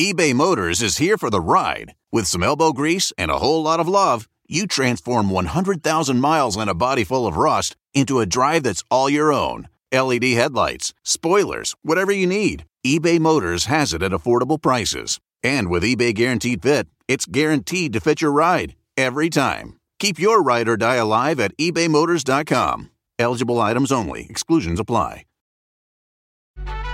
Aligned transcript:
eBay 0.00 0.32
Motors 0.32 0.80
is 0.80 0.96
here 0.96 1.18
for 1.18 1.28
the 1.28 1.42
ride. 1.42 1.94
With 2.10 2.26
some 2.26 2.42
elbow 2.42 2.72
grease 2.72 3.12
and 3.18 3.30
a 3.30 3.36
whole 3.36 3.62
lot 3.62 3.80
of 3.80 3.86
love, 3.86 4.26
you 4.48 4.66
transform 4.66 5.28
100,000 5.28 6.18
miles 6.18 6.56
and 6.56 6.70
a 6.70 6.74
body 6.74 7.04
full 7.04 7.26
of 7.26 7.36
rust 7.36 7.76
into 7.92 8.18
a 8.18 8.24
drive 8.24 8.62
that's 8.62 8.82
all 8.90 9.10
your 9.10 9.30
own. 9.30 9.68
LED 9.92 10.24
headlights, 10.24 10.94
spoilers, 11.04 11.74
whatever 11.82 12.12
you 12.12 12.26
need, 12.26 12.64
eBay 12.82 13.20
Motors 13.20 13.66
has 13.66 13.92
it 13.92 14.02
at 14.02 14.12
affordable 14.12 14.58
prices. 14.58 15.20
And 15.42 15.68
with 15.68 15.82
eBay 15.82 16.14
Guaranteed 16.14 16.62
Fit, 16.62 16.88
it's 17.06 17.26
guaranteed 17.26 17.92
to 17.92 18.00
fit 18.00 18.22
your 18.22 18.32
ride 18.32 18.76
every 18.96 19.28
time. 19.28 19.76
Keep 19.98 20.18
your 20.18 20.42
ride 20.42 20.66
or 20.66 20.78
die 20.78 20.94
alive 20.96 21.38
at 21.38 21.54
ebaymotors.com. 21.58 22.88
Eligible 23.18 23.60
items 23.60 23.92
only, 23.92 24.26
exclusions 24.30 24.80
apply. 24.80 25.26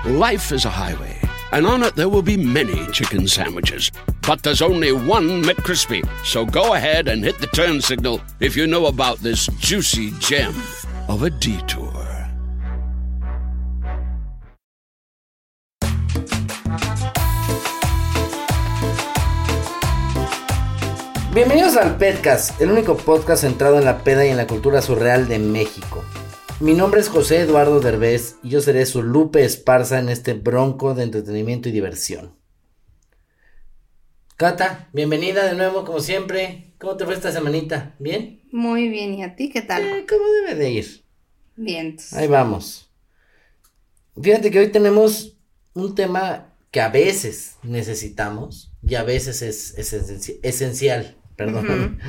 Life 0.05 0.53
is 0.53 0.65
a 0.65 0.71
highway, 0.71 1.19
and 1.53 1.67
on 1.67 1.83
it 1.83 1.95
there 1.95 2.09
will 2.09 2.23
be 2.23 2.37
many 2.37 2.87
chicken 2.93 3.27
sandwiches. 3.29 3.91
But 4.27 4.43
there's 4.43 4.63
only 4.63 4.93
one 4.93 5.43
McCrispy. 5.43 6.07
So 6.25 6.45
go 6.45 6.75
ahead 6.75 7.09
and 7.09 7.25
hit 7.25 7.39
the 7.39 7.47
turn 7.49 7.81
signal 7.81 8.21
if 8.41 8.57
you 8.57 8.67
know 8.67 8.87
about 8.87 9.19
this 9.19 9.47
juicy 9.59 10.11
gem 10.19 10.55
of 11.09 11.23
a 11.23 11.31
detour. 11.31 12.07
Bienvenidos 21.37 21.77
al 21.77 21.99
Petcast, 21.99 22.59
el 22.63 22.71
único 22.71 22.97
podcast 22.97 23.43
centrado 23.43 23.79
en 23.79 23.85
la 23.85 23.99
peda 23.99 24.25
y 24.25 24.31
en 24.31 24.39
la 24.39 24.47
cultura 24.47 24.81
surreal 24.81 25.29
de 25.29 25.39
México. 25.39 26.03
Mi 26.61 26.73
nombre 26.73 27.01
es 27.01 27.09
José 27.09 27.41
Eduardo 27.41 27.81
Derbez 27.81 28.37
y 28.43 28.49
yo 28.51 28.61
seré 28.61 28.87
su 28.87 29.03
Lupe 29.03 29.45
Esparza 29.45 29.99
en 29.99 30.09
este 30.09 30.33
bronco 30.33 30.95
de 30.95 31.03
entretenimiento 31.05 31.69
y 31.69 31.73
diversión. 31.73 32.35
Cata, 34.37 34.89
bienvenida 34.93 35.45
de 35.47 35.55
nuevo 35.55 35.85
como 35.85 36.01
siempre. 36.01 36.73
¿Cómo 36.79 36.97
te 36.97 37.05
fue 37.05 37.15
esta 37.15 37.33
semanita? 37.33 37.95
¿Bien? 37.99 38.43
Muy 38.53 38.89
bien, 38.89 39.15
¿y 39.15 39.23
a 39.23 39.37
ti 39.37 39.51
qué 39.51 39.63
tal? 39.63 39.83
Eh, 39.85 40.07
¿Cómo 40.09 40.25
debe 40.43 40.55
de 40.55 40.71
ir? 40.71 41.05
Bien. 41.57 41.97
Ahí 42.13 42.27
vamos. 42.27 42.91
Fíjate 44.21 44.51
que 44.51 44.59
hoy 44.61 44.69
tenemos 44.69 45.37
un 45.75 45.95
tema 45.95 46.55
que 46.71 46.81
a 46.81 46.89
veces 46.89 47.57
necesitamos 47.63 48.73
y 48.83 48.95
a 48.95 49.03
veces 49.05 49.43
es, 49.43 49.77
esenci- 49.77 50.39
esencial. 50.43 51.17
Perdón. 51.37 51.99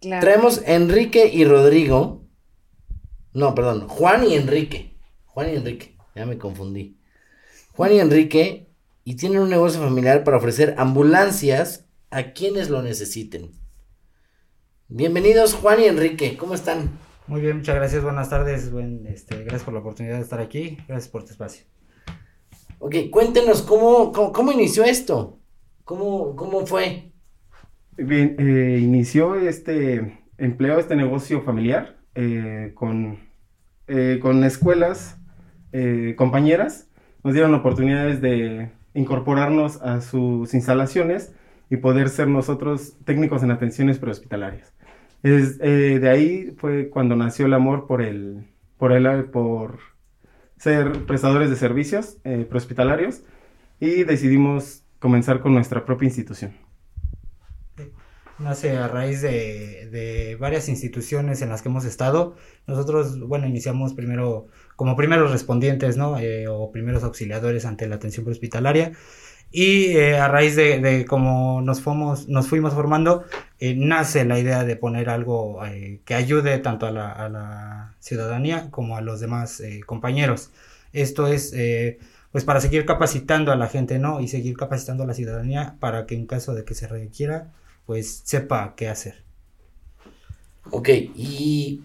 Claro. 0.00 0.20
Traemos 0.20 0.62
Enrique 0.64 1.26
y 1.26 1.44
Rodrigo. 1.44 2.22
No, 3.38 3.54
perdón, 3.54 3.86
Juan 3.86 4.24
y 4.24 4.34
Enrique. 4.34 4.96
Juan 5.26 5.50
y 5.50 5.54
Enrique, 5.54 5.96
ya 6.16 6.26
me 6.26 6.38
confundí. 6.38 6.98
Juan 7.72 7.92
y 7.92 8.00
Enrique 8.00 8.66
y 9.04 9.14
tienen 9.14 9.38
un 9.38 9.48
negocio 9.48 9.80
familiar 9.80 10.24
para 10.24 10.38
ofrecer 10.38 10.74
ambulancias 10.76 11.86
a 12.10 12.32
quienes 12.32 12.68
lo 12.68 12.82
necesiten. 12.82 13.52
Bienvenidos 14.88 15.54
Juan 15.54 15.80
y 15.80 15.84
Enrique, 15.84 16.36
¿cómo 16.36 16.54
están? 16.54 16.90
Muy 17.28 17.40
bien, 17.40 17.58
muchas 17.58 17.76
gracias, 17.76 18.02
buenas 18.02 18.28
tardes, 18.28 18.72
buen, 18.72 19.06
este, 19.06 19.36
gracias 19.36 19.62
por 19.62 19.72
la 19.72 19.80
oportunidad 19.80 20.16
de 20.16 20.22
estar 20.22 20.40
aquí, 20.40 20.76
gracias 20.88 21.06
por 21.06 21.22
tu 21.22 21.30
espacio. 21.30 21.64
Ok, 22.80 22.96
cuéntenos 23.12 23.62
cómo, 23.62 24.10
cómo, 24.10 24.32
cómo 24.32 24.50
inició 24.50 24.82
esto. 24.82 25.38
¿Cómo, 25.84 26.34
cómo 26.34 26.66
fue? 26.66 27.12
Bien, 27.96 28.34
eh, 28.36 28.80
inició 28.82 29.36
este 29.36 30.24
empleo, 30.38 30.80
este 30.80 30.96
negocio 30.96 31.42
familiar 31.42 32.00
eh, 32.16 32.72
con, 32.74 33.27
eh, 33.88 34.18
con 34.20 34.44
escuelas, 34.44 35.18
eh, 35.72 36.14
compañeras. 36.16 36.88
Nos 37.24 37.34
dieron 37.34 37.54
oportunidades 37.54 38.20
de 38.20 38.70
incorporarnos 38.94 39.82
a 39.82 40.00
sus 40.00 40.54
instalaciones 40.54 41.32
y 41.70 41.76
poder 41.78 42.08
ser 42.08 42.28
nosotros 42.28 42.96
técnicos 43.04 43.42
en 43.42 43.50
atenciones 43.50 43.98
prehospitalarias. 43.98 44.72
Es, 45.22 45.58
eh, 45.60 45.98
de 46.00 46.08
ahí 46.08 46.54
fue 46.56 46.90
cuando 46.90 47.16
nació 47.16 47.46
el 47.46 47.54
amor 47.54 47.86
por 47.86 48.02
el, 48.02 48.46
por 48.76 48.92
el, 48.92 49.24
por 49.26 49.78
ser 50.56 51.04
prestadores 51.06 51.50
de 51.50 51.56
servicios 51.56 52.18
eh, 52.24 52.46
prehospitalarios 52.48 53.22
y 53.80 54.04
decidimos 54.04 54.84
comenzar 54.98 55.40
con 55.40 55.54
nuestra 55.54 55.84
propia 55.84 56.06
institución. 56.06 56.52
Nace 58.38 58.76
a 58.76 58.86
raíz 58.86 59.20
de, 59.20 59.88
de 59.90 60.36
varias 60.36 60.68
instituciones 60.68 61.42
en 61.42 61.48
las 61.48 61.60
que 61.60 61.68
hemos 61.68 61.84
estado. 61.84 62.36
Nosotros, 62.68 63.18
bueno, 63.18 63.48
iniciamos 63.48 63.94
primero 63.94 64.46
como 64.76 64.96
primeros 64.96 65.32
respondientes, 65.32 65.96
¿no? 65.96 66.20
Eh, 66.20 66.46
o 66.46 66.70
primeros 66.70 67.02
auxiliadores 67.02 67.64
ante 67.64 67.88
la 67.88 67.96
atención 67.96 68.24
prehospitalaria. 68.24 68.92
Y 69.50 69.96
eh, 69.96 70.18
a 70.18 70.28
raíz 70.28 70.54
de, 70.54 70.78
de 70.78 71.04
cómo 71.04 71.60
nos 71.62 71.80
fuimos, 71.80 72.28
nos 72.28 72.46
fuimos 72.46 72.74
formando, 72.74 73.24
eh, 73.58 73.74
nace 73.74 74.24
la 74.24 74.38
idea 74.38 74.62
de 74.62 74.76
poner 74.76 75.08
algo 75.08 75.60
que 76.04 76.14
ayude 76.14 76.58
tanto 76.58 76.86
a 76.86 76.92
la, 76.92 77.10
a 77.10 77.28
la 77.28 77.96
ciudadanía 77.98 78.70
como 78.70 78.96
a 78.96 79.00
los 79.00 79.18
demás 79.18 79.60
compañeros. 79.84 80.52
Esto 80.92 81.26
es, 81.26 81.54
pues, 82.30 82.44
para 82.44 82.60
seguir 82.60 82.86
capacitando 82.86 83.50
a 83.50 83.56
la 83.56 83.66
gente, 83.66 83.98
¿no? 83.98 84.20
Y 84.20 84.28
seguir 84.28 84.56
capacitando 84.56 85.02
a 85.02 85.06
la 85.06 85.14
ciudadanía 85.14 85.76
para 85.80 86.06
que 86.06 86.14
en 86.14 86.26
caso 86.26 86.54
de 86.54 86.64
que 86.64 86.74
se 86.74 86.86
requiera, 86.86 87.52
pues, 87.88 88.20
sepa 88.24 88.74
qué 88.76 88.86
hacer. 88.88 89.24
Ok, 90.70 90.90
¿y 91.16 91.80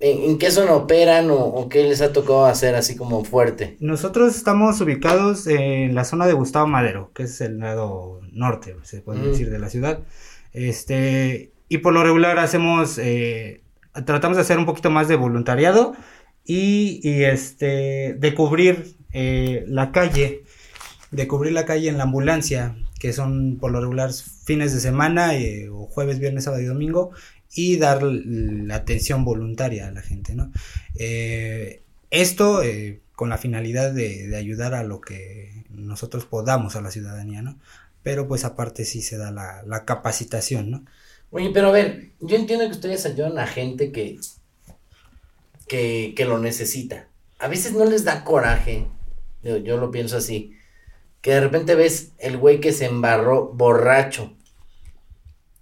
en, 0.00 0.30
en 0.30 0.38
qué 0.38 0.50
zona 0.50 0.72
operan 0.74 1.30
o, 1.30 1.36
o 1.36 1.68
qué 1.68 1.84
les 1.84 2.02
ha 2.02 2.12
tocado 2.12 2.44
hacer 2.46 2.74
así 2.74 2.96
como 2.96 3.24
fuerte? 3.24 3.76
Nosotros 3.78 4.34
estamos 4.34 4.80
ubicados 4.80 5.46
en 5.46 5.94
la 5.94 6.02
zona 6.04 6.26
de 6.26 6.32
Gustavo 6.32 6.66
Madero, 6.66 7.12
que 7.14 7.22
es 7.22 7.40
el 7.40 7.58
lado 7.60 8.20
norte, 8.32 8.74
se 8.82 9.00
puede 9.00 9.20
Mm. 9.20 9.30
decir, 9.30 9.50
de 9.50 9.58
la 9.60 9.68
ciudad. 9.70 10.00
Este, 10.52 11.52
y 11.68 11.78
por 11.78 11.92
lo 11.94 12.02
regular 12.02 12.38
hacemos, 12.40 12.98
eh, 12.98 13.62
tratamos 14.04 14.36
de 14.36 14.42
hacer 14.42 14.58
un 14.58 14.66
poquito 14.66 14.90
más 14.90 15.06
de 15.06 15.14
voluntariado 15.14 15.94
y, 16.44 16.98
y, 17.08 17.22
este, 17.22 18.14
de 18.18 18.34
cubrir 18.34 18.96
eh, 19.12 19.64
la 19.68 19.92
calle, 19.92 20.42
de 21.10 21.28
cubrir 21.28 21.52
la 21.52 21.66
calle 21.66 21.88
en 21.88 21.98
la 21.98 22.04
ambulancia, 22.04 22.76
que 22.98 23.12
son 23.12 23.58
por 23.60 23.70
lo 23.70 23.80
regular 23.80 24.12
fines 24.12 24.72
de 24.72 24.80
semana, 24.80 25.36
eh, 25.36 25.68
o 25.68 25.86
jueves, 25.86 26.18
viernes, 26.18 26.44
sábado 26.44 26.62
y 26.62 26.66
domingo, 26.66 27.12
y 27.54 27.76
dar 27.76 28.02
la 28.02 28.76
atención 28.76 29.24
voluntaria 29.24 29.88
a 29.88 29.90
la 29.90 30.02
gente, 30.02 30.34
¿no? 30.34 30.52
Eh, 30.96 31.82
esto 32.10 32.62
eh, 32.62 33.00
con 33.14 33.30
la 33.30 33.38
finalidad 33.38 33.92
de, 33.92 34.26
de 34.28 34.36
ayudar 34.36 34.74
a 34.74 34.84
lo 34.84 35.00
que 35.00 35.64
nosotros 35.70 36.26
podamos 36.26 36.76
a 36.76 36.80
la 36.80 36.90
ciudadanía, 36.90 37.42
¿no? 37.42 37.58
Pero 38.02 38.28
pues 38.28 38.44
aparte 38.44 38.84
sí 38.84 39.02
se 39.02 39.16
da 39.16 39.30
la, 39.30 39.62
la 39.64 39.84
capacitación, 39.84 40.70
¿no? 40.70 40.84
Oye, 41.30 41.50
pero 41.52 41.68
a 41.68 41.72
ver, 41.72 42.10
yo 42.20 42.36
entiendo 42.36 42.66
que 42.66 42.72
ustedes 42.72 43.04
ayudan 43.04 43.38
a 43.38 43.46
gente 43.46 43.90
que, 43.90 44.18
que, 45.66 46.14
que 46.16 46.24
lo 46.24 46.38
necesita. 46.38 47.08
A 47.38 47.48
veces 47.48 47.72
no 47.72 47.84
les 47.84 48.04
da 48.04 48.24
coraje, 48.24 48.86
yo 49.42 49.76
lo 49.76 49.90
pienso 49.90 50.16
así, 50.16 50.55
que 51.26 51.32
de 51.32 51.40
repente 51.40 51.74
ves 51.74 52.12
el 52.18 52.36
güey 52.36 52.60
que 52.60 52.72
se 52.72 52.84
embarró 52.84 53.48
borracho 53.52 54.32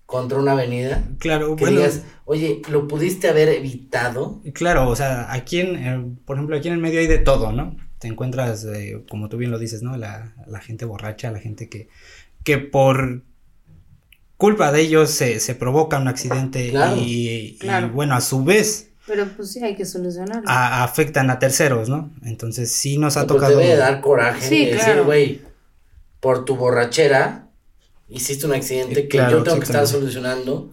contra 0.05 0.39
una 0.39 0.53
avenida, 0.53 1.03
Claro, 1.19 1.57
que 1.57 1.65
bueno, 1.65 1.79
digas, 1.79 2.03
oye, 2.27 2.61
¿lo 2.69 2.87
pudiste 2.87 3.31
haber 3.31 3.49
evitado? 3.49 4.43
claro, 4.53 4.87
o 4.91 4.95
sea, 4.95 5.33
aquí 5.33 5.61
en, 5.61 5.77
eh, 5.77 6.17
por 6.27 6.37
ejemplo, 6.37 6.55
aquí 6.55 6.69
en 6.69 6.75
el 6.75 6.81
medio 6.81 7.01
hay 7.01 7.07
de 7.07 7.17
todo, 7.17 7.51
¿no? 7.53 7.79
Te 7.99 8.09
encuentras, 8.09 8.67
eh, 8.67 9.03
como 9.09 9.31
tú 9.31 9.39
bien 9.39 9.51
lo 9.51 9.59
dices, 9.59 9.81
¿no? 9.83 9.97
La, 9.97 10.35
la 10.47 10.61
gente 10.61 10.85
borracha, 10.85 11.31
la 11.31 11.39
gente 11.41 11.71
que, 11.71 11.89
que 12.43 12.59
por 12.59 13.23
culpa 14.37 14.71
de 14.71 14.83
ellos 14.83 15.09
se, 15.13 15.41
se 15.41 15.55
provoca 15.55 15.99
un 15.99 16.09
accidente 16.09 16.69
Claro, 16.69 16.97
y, 16.99 17.29
y, 17.55 17.59
claro. 17.59 17.89
bueno, 17.89 18.15
a 18.15 18.21
su 18.21 18.45
vez 18.45 18.91
Pero 19.07 19.27
pues 19.35 19.51
sí, 19.53 19.65
hay 19.65 19.75
que 19.75 19.87
solucionarlo. 19.87 20.45
a- 20.47 20.85
afectan 20.85 21.31
a 21.31 21.39
terceros, 21.39 21.89
¿no? 21.89 22.11
Entonces 22.23 22.71
sí 22.71 22.99
nos 22.99 23.17
ha 23.17 23.21
Pues 23.27 23.29
tocado... 23.41 23.57
debe 23.57 23.71
de 23.71 23.77
dar 23.79 24.03
coraje 24.03 24.47
Sí, 24.47 24.71
claro. 24.71 25.07
güey, 25.07 25.41
por 26.25 26.47
tu 26.47 26.57
borrachera 26.57 27.51
hiciste 28.09 28.47
un 28.47 28.55
accidente 28.55 29.01
Eh, 29.01 29.09
que 29.09 29.19
claro, 29.19 29.39
yo 29.39 29.43
tengo 29.45 29.59
que 29.59 29.65
estar 29.67 29.87
solucionando 29.87 30.73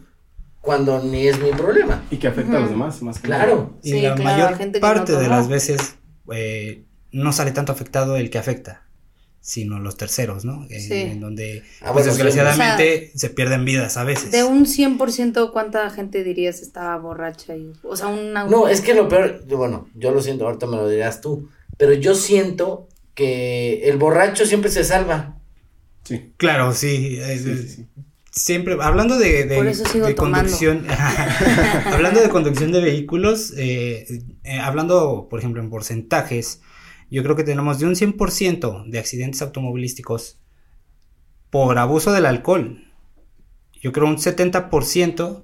cuando 0.62 1.04
ni 1.04 1.28
es 1.28 1.42
mi 1.42 1.50
problema. 1.52 2.06
Y 2.10 2.16
que 2.18 2.28
afecta 2.30 2.56
a 2.56 2.60
los 2.62 2.70
demás, 2.70 3.02
más 3.02 3.20
que 3.20 3.28
nada. 3.28 3.44
Claro. 3.44 3.74
Y 3.84 3.92
Sí, 3.92 4.02
la 4.02 4.16
claro, 4.16 4.24
mayor 4.24 4.58
gente 4.58 4.80
no 4.80 4.88
parte 4.88 5.12
de 5.18 5.28
las 5.28 5.50
veces 5.50 5.96
eh, 6.34 6.86
no 7.12 7.34
sale 7.34 7.52
tanto 7.52 7.74
afectado 7.74 8.16
el 8.16 8.30
que 8.30 8.38
afecta, 8.38 8.88
sino 9.42 9.78
los 9.80 9.98
terceros, 9.98 10.46
¿no? 10.46 10.66
En, 10.70 10.80
Sí. 10.82 10.94
en 10.94 11.20
donde, 11.20 11.64
Ah, 11.82 11.92
pues 11.92 12.06
bueno, 12.06 12.12
sí. 12.14 12.24
desgraciadamente, 12.24 13.12
se 13.14 13.30
pierden 13.30 13.66
vidas 13.66 13.98
a 13.98 14.06
veces. 14.06 14.32
De 14.32 14.46
un 14.46 14.66
100%, 14.66 15.52
¿cuánta 15.52 15.90
gente 15.90 16.24
dirías 16.24 16.62
estaba 16.62 16.96
borracha? 16.98 17.58
Y, 17.58 17.74
o 17.84 17.98
sea, 17.98 18.08
una... 18.08 18.46
No, 18.46 18.70
es 18.70 18.80
que 18.80 18.94
lo 18.94 19.10
peor, 19.10 19.44
bueno, 19.50 19.90
yo 19.96 20.12
lo 20.12 20.22
siento, 20.22 20.46
ahorita 20.46 20.66
me 20.68 20.78
lo 20.78 20.88
dirás 20.88 21.20
tú, 21.20 21.50
pero 21.78 21.92
yo 21.92 22.16
siento 22.16 22.88
que 23.16 23.90
el 23.90 23.98
borracho 23.98 24.46
siempre 24.46 24.72
se 24.72 24.86
salva. 24.86 25.41
Sí. 26.04 26.34
Claro, 26.38 26.74
sí. 26.74 27.18
es- 27.22 27.44
Sí. 27.76 27.88
Siempre, 28.34 28.78
hablando 28.82 29.18
de, 29.18 29.44
de, 29.46 29.58
Por 29.58 29.68
eso 29.68 29.84
sigo 29.86 30.08
de 30.08 30.14
tomando. 30.14 30.38
conducción, 30.50 30.86
hablando 31.92 32.22
de 32.22 32.30
conducción 32.30 32.72
de 32.72 32.80
vehículos, 32.80 33.52
eh, 33.58 34.08
eh, 34.46 34.58
hablando, 34.58 35.28
por 35.30 35.40
ejemplo, 35.40 35.62
en 35.62 35.70
porcentajes, 35.70 36.62
yo 37.10 37.24
creo 37.24 37.36
que 37.36 37.44
tenemos 37.44 37.80
de 37.80 37.88
un 37.88 37.96
100% 37.96 38.86
de 38.90 39.00
accidentes 39.00 39.42
automovilísticos, 39.42 40.40
por 41.50 41.78
abuso 41.78 42.14
del 42.14 42.26
alcohol. 42.26 42.82
Yo 43.82 43.92
creo 43.92 44.08
un 44.08 44.16
70% 44.18 45.44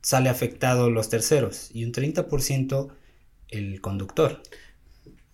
sale 0.00 0.28
afectado 0.28 0.90
los 0.90 1.08
terceros 1.08 1.70
y 1.74 1.84
un 1.84 1.90
30% 1.92 2.90
el 3.48 3.80
conductor. 3.80 4.40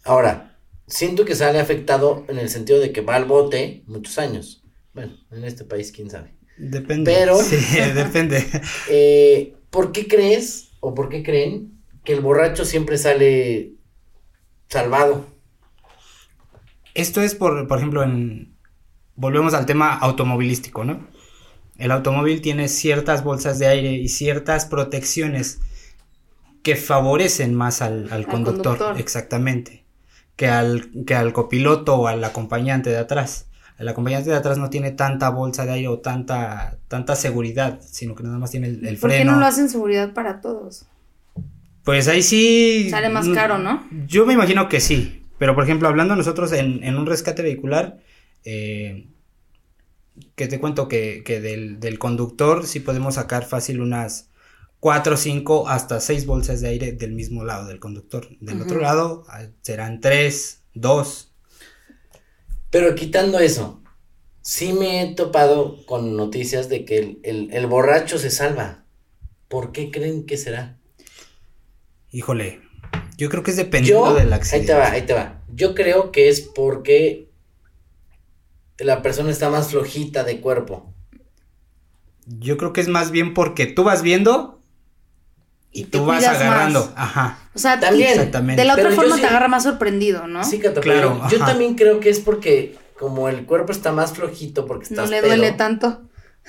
Ahora, 0.04 0.49
siento 0.90 1.24
que 1.24 1.34
sale 1.34 1.58
afectado 1.60 2.24
en 2.28 2.38
el 2.38 2.48
sentido 2.50 2.78
de 2.80 2.92
que 2.92 3.00
va 3.00 3.16
al 3.16 3.24
bote 3.24 3.82
muchos 3.86 4.18
años. 4.18 4.62
Bueno, 4.92 5.12
en 5.30 5.44
este 5.44 5.64
país, 5.64 5.92
quién 5.92 6.10
sabe. 6.10 6.34
Depende. 6.58 7.10
Pero- 7.12 7.38
Sí, 7.42 7.56
depende. 7.94 8.44
Eh, 8.90 9.54
¿Por 9.70 9.92
qué 9.92 10.06
crees 10.08 10.72
o 10.80 10.94
por 10.94 11.08
qué 11.08 11.22
creen 11.22 11.80
que 12.04 12.12
el 12.12 12.20
borracho 12.20 12.64
siempre 12.64 12.98
sale 12.98 13.74
salvado? 14.68 15.26
Esto 16.94 17.20
es 17.22 17.34
por, 17.34 17.66
por 17.68 17.78
ejemplo, 17.78 18.02
en... 18.02 18.56
Volvemos 19.14 19.54
al 19.54 19.66
tema 19.66 19.96
automovilístico, 19.96 20.84
¿no? 20.84 21.06
El 21.78 21.92
automóvil 21.92 22.40
tiene 22.40 22.68
ciertas 22.68 23.22
bolsas 23.22 23.58
de 23.58 23.66
aire 23.68 23.92
y 23.92 24.08
ciertas 24.08 24.66
protecciones 24.66 25.60
que 26.62 26.74
favorecen 26.76 27.54
más 27.54 27.80
al, 27.80 28.04
al 28.06 28.12
Al 28.12 28.26
conductor, 28.26 28.76
conductor. 28.78 29.00
exactamente, 29.00 29.79
que 30.36 30.48
al, 30.48 30.90
que 31.06 31.14
al 31.14 31.32
copiloto 31.32 31.96
o 31.96 32.06
al 32.06 32.22
acompañante 32.24 32.90
de 32.90 32.98
atrás. 32.98 33.46
El 33.78 33.88
acompañante 33.88 34.30
de 34.30 34.36
atrás 34.36 34.58
no 34.58 34.68
tiene 34.70 34.90
tanta 34.90 35.30
bolsa 35.30 35.64
de 35.64 35.72
aire 35.72 35.88
o 35.88 35.98
tanta, 36.00 36.78
tanta 36.88 37.16
seguridad, 37.16 37.80
sino 37.82 38.14
que 38.14 38.22
nada 38.22 38.38
más 38.38 38.50
tiene 38.50 38.68
el, 38.68 38.86
el 38.86 38.98
¿Por 38.98 39.10
qué 39.10 39.16
freno. 39.16 39.32
no 39.32 39.40
lo 39.40 39.46
hacen 39.46 39.68
seguridad 39.70 40.12
para 40.12 40.40
todos? 40.40 40.86
Pues 41.84 42.08
ahí 42.08 42.22
sí. 42.22 42.88
Sale 42.90 43.08
más 43.08 43.28
caro, 43.30 43.58
¿no? 43.58 43.86
Yo 44.06 44.26
me 44.26 44.34
imagino 44.34 44.68
que 44.68 44.80
sí. 44.80 45.24
Pero 45.38 45.54
por 45.54 45.64
ejemplo, 45.64 45.88
hablando 45.88 46.14
nosotros 46.14 46.52
en, 46.52 46.84
en 46.84 46.96
un 46.96 47.06
rescate 47.06 47.42
vehicular, 47.42 47.98
eh, 48.44 49.08
que 50.34 50.46
te 50.48 50.60
cuento 50.60 50.88
que, 50.88 51.22
que 51.24 51.40
del, 51.40 51.80
del 51.80 51.98
conductor 51.98 52.66
sí 52.66 52.80
podemos 52.80 53.14
sacar 53.14 53.44
fácil 53.44 53.80
unas 53.80 54.29
4, 54.80 55.16
5, 55.16 55.68
hasta 55.68 56.00
6 56.00 56.26
bolsas 56.26 56.60
de 56.60 56.68
aire 56.68 56.92
del 56.92 57.12
mismo 57.12 57.44
lado 57.44 57.66
del 57.68 57.80
conductor. 57.80 58.26
Del 58.40 58.62
otro 58.62 58.80
lado 58.80 59.24
ah, 59.28 59.46
serán 59.62 60.00
3, 60.00 60.64
2. 60.74 61.34
Pero 62.70 62.94
quitando 62.94 63.38
eso, 63.38 63.82
sí 64.42 64.72
me 64.72 65.02
he 65.02 65.14
topado 65.14 65.84
con 65.86 66.16
noticias 66.16 66.68
de 66.68 66.84
que 66.84 66.98
el, 66.98 67.20
el- 67.24 67.52
el 67.52 67.66
borracho 67.66 68.18
se 68.18 68.30
salva. 68.30 68.84
¿Por 69.48 69.72
qué 69.72 69.90
creen 69.90 70.26
que 70.26 70.36
será? 70.36 70.78
Híjole, 72.12 72.60
yo 73.16 73.28
creo 73.28 73.42
que 73.42 73.50
es 73.52 73.56
dependiendo 73.56 74.06
Yo, 74.10 74.14
del 74.14 74.32
ahí 74.32 74.38
accidente. 74.38 74.66
te 74.68 74.74
va, 74.78 74.90
ahí 74.90 75.02
te 75.06 75.14
va. 75.14 75.42
Yo 75.52 75.74
creo 75.74 76.12
que 76.12 76.28
es 76.28 76.40
porque 76.40 77.28
la 78.78 79.00
persona 79.02 79.30
está 79.30 79.48
más 79.50 79.68
flojita 79.70 80.24
de 80.24 80.40
cuerpo. 80.40 80.92
Yo 82.26 82.56
creo 82.56 82.72
que 82.72 82.80
es 82.80 82.88
más 82.88 83.10
bien 83.10 83.34
porque 83.34 83.66
tú 83.66 83.84
vas 83.84 84.02
viendo 84.02 84.59
y, 85.72 85.84
tú 85.84 86.04
vas 86.04 86.24
agarrando. 86.24 86.80
más. 86.80 86.92
Ajá. 86.96 87.38
O 87.54 87.58
sea, 87.58 87.78
También. 87.78 88.10
Exactamente. 88.10 88.60
de 88.62 88.66
la 88.66 88.74
otra 88.74 88.84
Pero 88.84 88.94
yo 88.96 89.00
forma 89.02 89.16
sí- 89.16 89.22
te 89.22 89.26
agarra 89.28 89.48
más 89.48 89.62
sorprendido, 89.62 90.26
¿no? 90.26 90.44
Sí, 90.44 90.58
Cato, 90.58 90.80
Claro, 90.80 91.16
pero 91.18 91.30
yo 91.30 91.36
ajá. 91.38 91.46
también 91.52 91.74
creo 91.74 92.00
que 92.00 92.10
es 92.10 92.20
porque 92.20 92.76
como 92.98 93.28
el 93.28 93.46
cuerpo 93.46 93.72
está 93.72 93.92
más 93.92 94.12
flojito 94.12 94.66
porque 94.66 94.86
no 94.90 95.02
estás 95.02 95.10
le 95.10 95.18
pedo, 95.20 95.28
duele 95.28 95.52
tanto. 95.52 96.02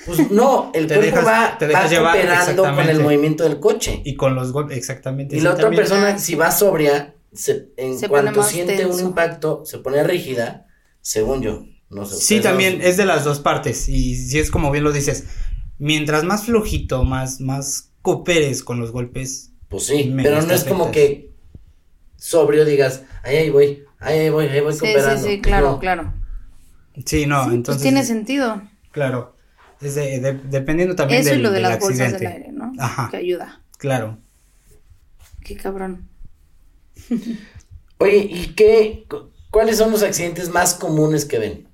Pues 0.06 0.30
no, 0.30 0.70
el 0.74 0.86
Te 0.88 0.94
cuerpo 0.96 1.16
dejas- 1.20 1.26
va, 1.26 1.58
te 1.58 1.66
dejas 1.68 1.84
va 1.84 1.88
llevar, 1.88 2.12
cooperando 2.16 2.62
con 2.64 2.88
el 2.88 3.00
movimiento 3.00 3.44
del 3.44 3.60
coche. 3.60 4.00
Y 4.04 4.16
con 4.16 4.34
los 4.34 4.52
golpes, 4.52 4.76
exactamente. 4.76 5.36
Y 5.36 5.40
la 5.40 5.52
otra 5.52 5.70
persona, 5.70 6.18
si 6.18 6.34
va 6.34 6.50
sobria, 6.50 7.14
se, 7.32 7.68
en 7.76 7.98
Se 7.98 8.08
cuanto 8.08 8.42
siente 8.42 8.84
un 8.86 8.98
impacto, 9.00 9.62
se 9.64 9.78
pone 9.78 10.02
rígida, 10.04 10.66
según 11.00 11.42
yo. 11.42 11.64
No 11.90 12.06
sé. 12.06 12.16
Sí, 12.16 12.40
también 12.40 12.78
no- 12.78 12.84
es 12.84 12.96
de 12.96 13.04
las 13.04 13.22
dos 13.24 13.38
partes. 13.40 13.88
Y 13.88 14.14
si 14.16 14.38
es 14.38 14.50
como 14.50 14.70
bien 14.70 14.82
lo 14.84 14.92
dices, 14.92 15.24
mientras 15.78 16.24
más 16.24 16.44
flojito, 16.46 17.04
más, 17.04 17.40
más 17.40 17.90
cooperes 18.02 18.62
con 18.62 18.80
los 18.80 18.90
golpes. 18.92 19.52
Pues 19.68 19.86
sí, 19.86 20.12
pero 20.22 20.42
no 20.42 20.52
es 20.52 20.64
como 20.64 20.90
que 20.90 21.30
sobrio 22.16 22.64
digas, 22.64 23.04
ahí, 23.22 23.36
ahí 23.38 23.50
voy, 23.50 23.84
ahí, 23.98 24.18
ahí 24.20 24.30
voy, 24.30 24.46
ahí 24.46 24.60
voy 24.60 24.72
Sí, 24.74 24.80
cooperando. 24.80 25.22
sí, 25.22 25.28
sí, 25.36 25.40
claro, 25.40 25.70
No. 25.72 25.78
claro. 25.78 26.12
Sí, 27.06 27.26
no, 27.26 27.38
Sí, 27.40 27.44
pues 27.46 27.54
entonces. 27.56 27.82
tiene 27.82 28.04
sentido. 28.04 28.62
Claro. 28.90 29.34
Es 29.80 29.94
de- 29.94 30.20
de- 30.20 30.34
dependiendo 30.34 30.94
también 30.94 31.22
Eso 31.22 31.30
del, 31.30 31.40
y 31.40 31.42
lo 31.42 31.48
de 31.50 31.54
del 31.54 31.62
las 31.64 31.80
bolsas 31.80 32.12
del 32.12 32.26
aire, 32.26 32.52
¿no? 32.52 32.72
Ajá. 32.78 33.08
Que 33.10 33.16
ayuda. 33.16 33.62
Claro. 33.78 34.18
Qué 35.44 35.56
cabrón. 35.56 36.08
Oye, 37.98 38.16
¿y 38.30 38.54
qué, 38.54 39.04
cu- 39.08 39.30
cuáles 39.50 39.78
son 39.78 39.90
los 39.90 40.02
accidentes 40.02 40.50
más 40.50 40.74
comunes 40.74 41.24
que 41.24 41.38
ven? 41.38 41.68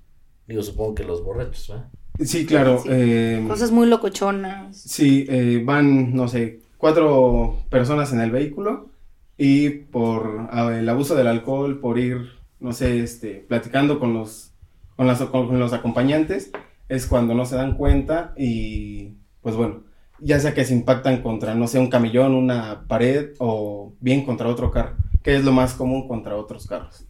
Digo, 0.46 0.62
supongo 0.62 0.94
que 0.94 1.04
los 1.04 1.22
borrachos, 1.22 1.68
¿verdad? 1.68 1.88
Sí, 2.20 2.46
claro. 2.46 2.80
Sí. 2.82 2.88
eh, 2.90 3.44
Cosas 3.46 3.70
muy 3.70 3.86
locochonas. 3.86 4.76
Sí, 4.76 5.26
eh, 5.28 5.62
van, 5.64 6.14
no 6.14 6.28
sé, 6.28 6.60
cuatro 6.76 7.56
personas 7.70 8.12
en 8.12 8.20
el 8.20 8.30
vehículo 8.30 8.90
y 9.36 9.70
por 9.70 10.48
ah, 10.50 10.72
el 10.76 10.88
abuso 10.88 11.14
del 11.14 11.28
alcohol, 11.28 11.78
por 11.80 11.98
ir, 11.98 12.32
no 12.60 12.72
sé, 12.72 13.00
este, 13.00 13.44
platicando 13.48 14.00
con 14.00 14.14
los, 14.14 14.50
con 14.96 15.06
las, 15.06 15.22
con 15.22 15.58
los 15.58 15.72
acompañantes, 15.72 16.50
es 16.88 17.06
cuando 17.06 17.34
no 17.34 17.46
se 17.46 17.56
dan 17.56 17.76
cuenta 17.76 18.34
y, 18.36 19.14
pues 19.42 19.54
bueno, 19.54 19.82
ya 20.20 20.40
sea 20.40 20.54
que 20.54 20.64
se 20.64 20.74
impactan 20.74 21.22
contra, 21.22 21.54
no 21.54 21.68
sé, 21.68 21.78
un 21.78 21.88
camellón, 21.88 22.34
una 22.34 22.84
pared 22.88 23.30
o 23.38 23.92
bien 24.00 24.24
contra 24.24 24.48
otro 24.48 24.70
carro, 24.70 24.96
que 25.22 25.36
es 25.36 25.44
lo 25.44 25.52
más 25.52 25.74
común 25.74 26.08
contra 26.08 26.36
otros 26.36 26.66
carros, 26.66 27.04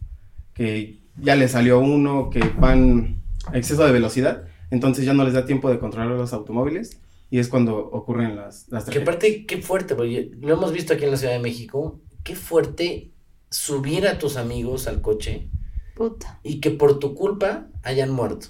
que 0.53 0.99
ya 1.17 1.35
les 1.35 1.51
salió 1.51 1.79
uno, 1.79 2.29
que 2.29 2.41
van 2.59 3.21
a 3.47 3.57
exceso 3.57 3.85
de 3.85 3.91
velocidad, 3.91 4.43
entonces 4.71 5.05
ya 5.05 5.13
no 5.13 5.23
les 5.23 5.33
da 5.33 5.45
tiempo 5.45 5.69
de 5.69 5.79
controlar 5.79 6.11
los 6.11 6.33
automóviles 6.33 6.99
y 7.31 7.39
es 7.39 7.47
cuando 7.47 7.77
ocurren 7.77 8.35
las, 8.35 8.67
las 8.69 8.83
Que 8.85 8.91
tragedias. 8.91 9.01
aparte, 9.07 9.45
qué 9.45 9.61
fuerte, 9.61 9.95
porque 9.95 10.31
lo 10.39 10.53
hemos 10.53 10.71
visto 10.73 10.93
aquí 10.93 11.05
en 11.05 11.11
la 11.11 11.17
Ciudad 11.17 11.33
de 11.33 11.39
México, 11.39 11.99
qué 12.23 12.35
fuerte 12.35 13.11
subir 13.49 14.07
a 14.07 14.17
tus 14.19 14.37
amigos 14.37 14.87
al 14.87 15.01
coche 15.01 15.49
Puta. 15.95 16.39
y 16.43 16.59
que 16.59 16.71
por 16.71 16.99
tu 16.99 17.13
culpa 17.15 17.67
hayan 17.83 18.11
muerto. 18.11 18.47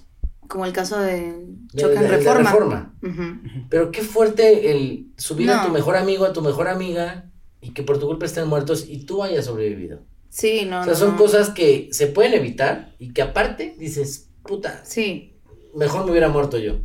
Como 0.48 0.66
el 0.66 0.74
caso 0.74 1.00
de 1.00 1.34
De- 1.74 1.82
Chocan 1.82 2.04
de- 2.04 2.10
de 2.10 2.18
Reforma. 2.18 2.52
Reforma. 2.52 2.96
Ujú. 3.04 3.66
Pero 3.70 3.92
qué 3.92 4.02
fuerte 4.02 4.72
el 4.72 5.12
subir 5.18 5.52
a 5.52 5.58
No. 5.58 5.68
tu 5.68 5.74
mejor 5.74 5.96
amigo, 5.96 6.26
a 6.26 6.34
tu 6.34 6.42
mejor 6.42 6.68
amiga 6.68 7.30
y 7.62 7.72
que 7.72 7.84
por 7.84 8.00
tu 8.00 8.08
culpa 8.08 8.26
estén 8.26 8.48
muertos 8.48 8.86
y 8.90 9.06
tú 9.06 9.24
hayas 9.24 9.46
sobrevivido. 9.46 10.02
Sí, 10.30 10.66
no, 10.68 10.82
o 10.82 10.84
sea, 10.84 10.94
no, 10.94 11.00
son 11.00 11.12
no. 11.12 11.18
cosas 11.18 11.50
que 11.52 11.90
se 11.92 12.08
pueden 12.08 12.34
evitar 12.34 12.96
y 13.00 13.14
que 13.14 13.22
aparte 13.22 13.76
dices, 13.78 14.30
puta, 14.44 14.82
Sí, 14.86 15.29
mejor 15.76 16.06
me 16.06 16.12
hubiera 16.12 16.30
muerto 16.30 16.58
yo. 16.58 16.80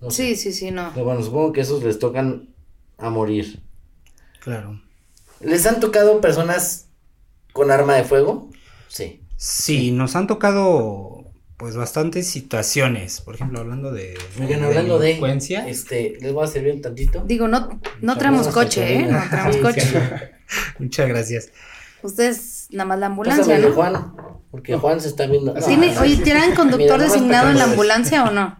No 0.00 0.10
sé. 0.10 0.28
sí, 0.28 0.36
sí, 0.36 0.52
sí, 0.52 0.70
no. 0.70 0.90
Pero 0.94 1.04
bueno, 1.06 1.22
supongo 1.22 1.52
que 1.52 1.60
esos 1.62 1.82
les 1.82 1.98
tocan 1.98 2.54
a 2.98 3.10
morir. 3.10 3.62
Claro. 4.40 4.80
¿Les 5.40 5.66
han 5.66 5.80
tocado 5.80 6.20
personas 6.20 6.88
con 7.52 7.70
arma 7.70 7.96
de 7.96 8.04
fuego? 8.04 8.50
Sí. 8.88 9.22
Sí, 9.36 9.90
nos 9.92 10.16
han 10.16 10.26
tocado 10.26 11.28
pues 11.56 11.76
bastantes 11.76 12.28
situaciones. 12.28 13.20
Por 13.20 13.34
ejemplo, 13.34 13.58
hablando 13.60 13.92
de, 13.92 14.16
Oigan, 14.40 14.62
hablando 14.64 14.98
de 14.98 15.18
este, 15.66 16.16
les 16.20 16.32
voy 16.32 16.44
a 16.44 16.46
servir 16.46 16.74
un 16.74 16.82
tantito. 16.82 17.22
Digo, 17.26 17.48
no, 17.48 17.80
no 18.00 18.16
traemos 18.16 18.48
coche, 18.48 19.00
¿eh? 19.00 19.06
No 19.06 19.20
traemos 19.28 19.56
Sí, 19.56 19.62
coche. 19.62 19.80
sí. 19.80 19.96
Muchas 20.78 21.08
gracias. 21.08 21.50
Ustedes, 22.02 22.57
nada 22.70 22.84
más 22.86 22.98
la 22.98 23.06
ambulancia, 23.06 23.58
¿no? 23.58 23.72
Juan, 23.72 24.12
porque 24.50 24.76
Juan 24.76 25.00
se 25.00 25.08
está 25.08 25.26
viendo. 25.26 25.54
¿Tiene, 25.54 25.94
No, 25.94 26.00
oye, 26.00 26.16
sí. 26.16 26.22
¿traen 26.22 26.44
Mira, 26.50 26.56
conductor 26.56 27.00
designado 27.00 27.50
en 27.50 27.58
la 27.58 27.64
ambulancia 27.64 28.24
o 28.24 28.30
no? 28.30 28.56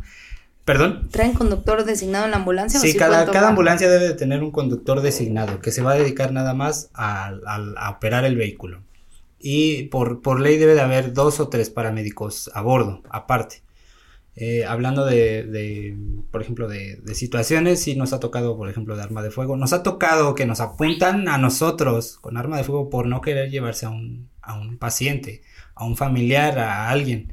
¿Perdón? 0.65 1.09
¿Traen 1.11 1.33
conductor 1.33 1.85
designado 1.85 2.27
en 2.27 2.31
la 2.33 2.37
ambulancia 2.37 2.79
o 2.79 2.83
Sí, 2.83 2.93
sí 2.93 2.99
cada, 2.99 3.25
cada 3.31 3.49
ambulancia 3.49 3.89
debe 3.89 4.09
de 4.09 4.15
tener 4.15 4.43
un 4.43 4.51
conductor 4.51 5.01
designado 5.01 5.61
que 5.61 5.73
se 5.73 5.81
va 5.83 5.93
a 5.93 5.95
dedicar 5.95 6.33
nada 6.33 6.53
más 6.53 6.91
a, 6.93 7.29
a- 7.47 7.73
a 7.79 7.91
operar 7.91 8.25
el 8.27 8.37
vehículo. 8.37 8.83
Y 9.39 9.85
por, 9.85 10.21
por 10.21 10.41
ley 10.41 10.59
debe 10.59 10.75
de 10.75 10.81
haber 10.83 11.13
dos 11.15 11.41
o 11.41 11.49
tres 11.49 11.71
paramédicos 11.71 12.51
a 12.55 12.61
bordo, 12.61 13.03
aparte. 13.09 13.63
Eh, 14.41 14.65
hablando 14.65 15.05
de, 15.05 15.43
de, 15.43 15.97
por 16.31 16.41
ejemplo, 16.43 16.69
de, 16.69 16.97
de 17.03 17.15
situaciones, 17.17 17.83
sí 17.83 17.97
nos 17.97 18.13
ha 18.13 18.21
tocado, 18.21 18.57
por 18.57 18.69
ejemplo, 18.71 18.95
de 18.97 19.03
arma 19.03 19.21
de 19.21 19.33
fuego. 19.33 19.57
Nos 19.57 19.73
ha 19.73 19.83
tocado 19.83 20.37
que 20.37 20.47
nos 20.47 20.61
apuntan 20.61 21.27
a 21.29 21.39
nosotros 21.39 22.19
con 22.21 22.37
arma 22.37 22.57
de 22.57 22.63
fuego 22.63 22.89
por 22.89 23.07
no 23.07 23.21
querer 23.21 23.51
llevarse 23.51 23.87
a 23.87 23.91
un, 23.91 24.29
a 24.41 24.57
un 24.57 24.79
paciente, 24.79 25.43
a 25.75 25.85
un 25.85 25.97
familiar, 25.97 26.59
a 26.61 26.89
alguien. 26.89 27.33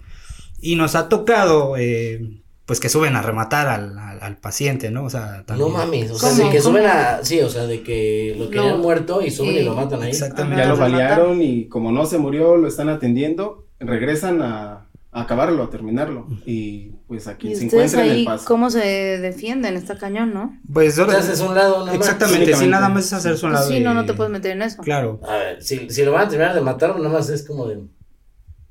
Y 0.60 0.78
nos 0.78 0.96
ha 0.96 1.08
tocado, 1.08 1.76
eh, 1.78 2.42
pues 2.66 2.80
que 2.80 2.90
suben 2.90 3.16
a 3.16 3.22
rematar 3.22 3.68
al, 3.68 4.00
al- 4.00 4.24
al 4.24 4.38
paciente, 4.38 4.90
¿no? 4.90 5.04
O 5.04 5.10
sea, 5.12 5.44
también. 5.46 5.70
No 5.72 5.78
mames, 5.78 6.10
o 6.10 6.18
sea, 6.18 6.32
de 6.32 6.50
que 6.50 6.58
¿Cómo? 6.58 6.62
suben 6.72 6.86
a. 6.88 7.20
Sí, 7.24 7.40
o 7.42 7.50
sea, 7.50 7.68
de 7.68 7.84
que 7.84 8.34
lo 8.40 8.50
querían 8.50 8.78
Lo- 8.78 8.78
muerto 8.80 9.22
y 9.22 9.30
suben 9.30 9.54
y 9.54 9.60
Sí. 9.60 9.64
lo 9.66 9.76
matan 9.76 10.02
ahí. 10.02 10.10
Exactamente. 10.10 10.64
Ya 10.64 10.70
lo 10.70 10.76
balearon 10.78 11.40
y 11.44 11.68
como 11.68 11.92
no 11.92 12.08
se 12.08 12.18
murió, 12.18 12.58
lo 12.58 12.68
están 12.68 12.90
atendiendo, 12.90 13.68
regresan 13.80 14.42
a, 14.42 14.85
a 15.16 15.22
acabarlo, 15.22 15.64
a 15.64 15.70
terminarlo. 15.70 16.28
Y 16.46 16.92
pues 17.08 17.28
a 17.28 17.32
¿Y 17.32 17.36
quien 17.36 17.56
se 17.58 17.66
ustedes 17.66 17.94
encuentre 17.94 18.02
en 18.02 18.12
el 18.12 18.18
ahí 18.18 18.26
paso. 18.26 18.46
cómo 18.46 18.70
se 18.70 18.80
defienden? 18.80 19.78
Está 19.78 19.98
cañón, 19.98 20.34
¿no? 20.34 20.60
Pues 20.72 21.00
ahora- 21.00 21.18
haces 21.20 21.40
un 21.40 21.56
lado 21.56 21.86
nada 21.86 21.98
más. 21.98 22.08
Exactamente, 22.08 22.54
si 22.54 22.68
nada 22.68 22.90
más 22.90 23.06
es 23.06 23.14
hacerse 23.14 23.46
un 23.46 23.52
Pues 23.54 23.62
lado. 23.62 23.72
sí, 23.74 23.80
no, 23.80 23.92
y- 23.92 23.96
no 23.96 24.06
te 24.06 24.14
puedes 24.14 24.32
meter 24.32 24.52
en 24.52 24.62
eso. 24.62 24.82
Claro. 24.84 25.22
A 25.28 25.38
ver, 25.38 25.64
si, 25.64 25.90
si 25.90 26.04
lo 26.04 26.12
van 26.12 26.28
a 26.28 26.30
terminar 26.30 26.54
de 26.54 26.62
matar, 26.62 26.98
nada 26.98 27.10
más 27.10 27.30
es 27.30 27.44
como 27.48 27.66
de. 27.68 27.80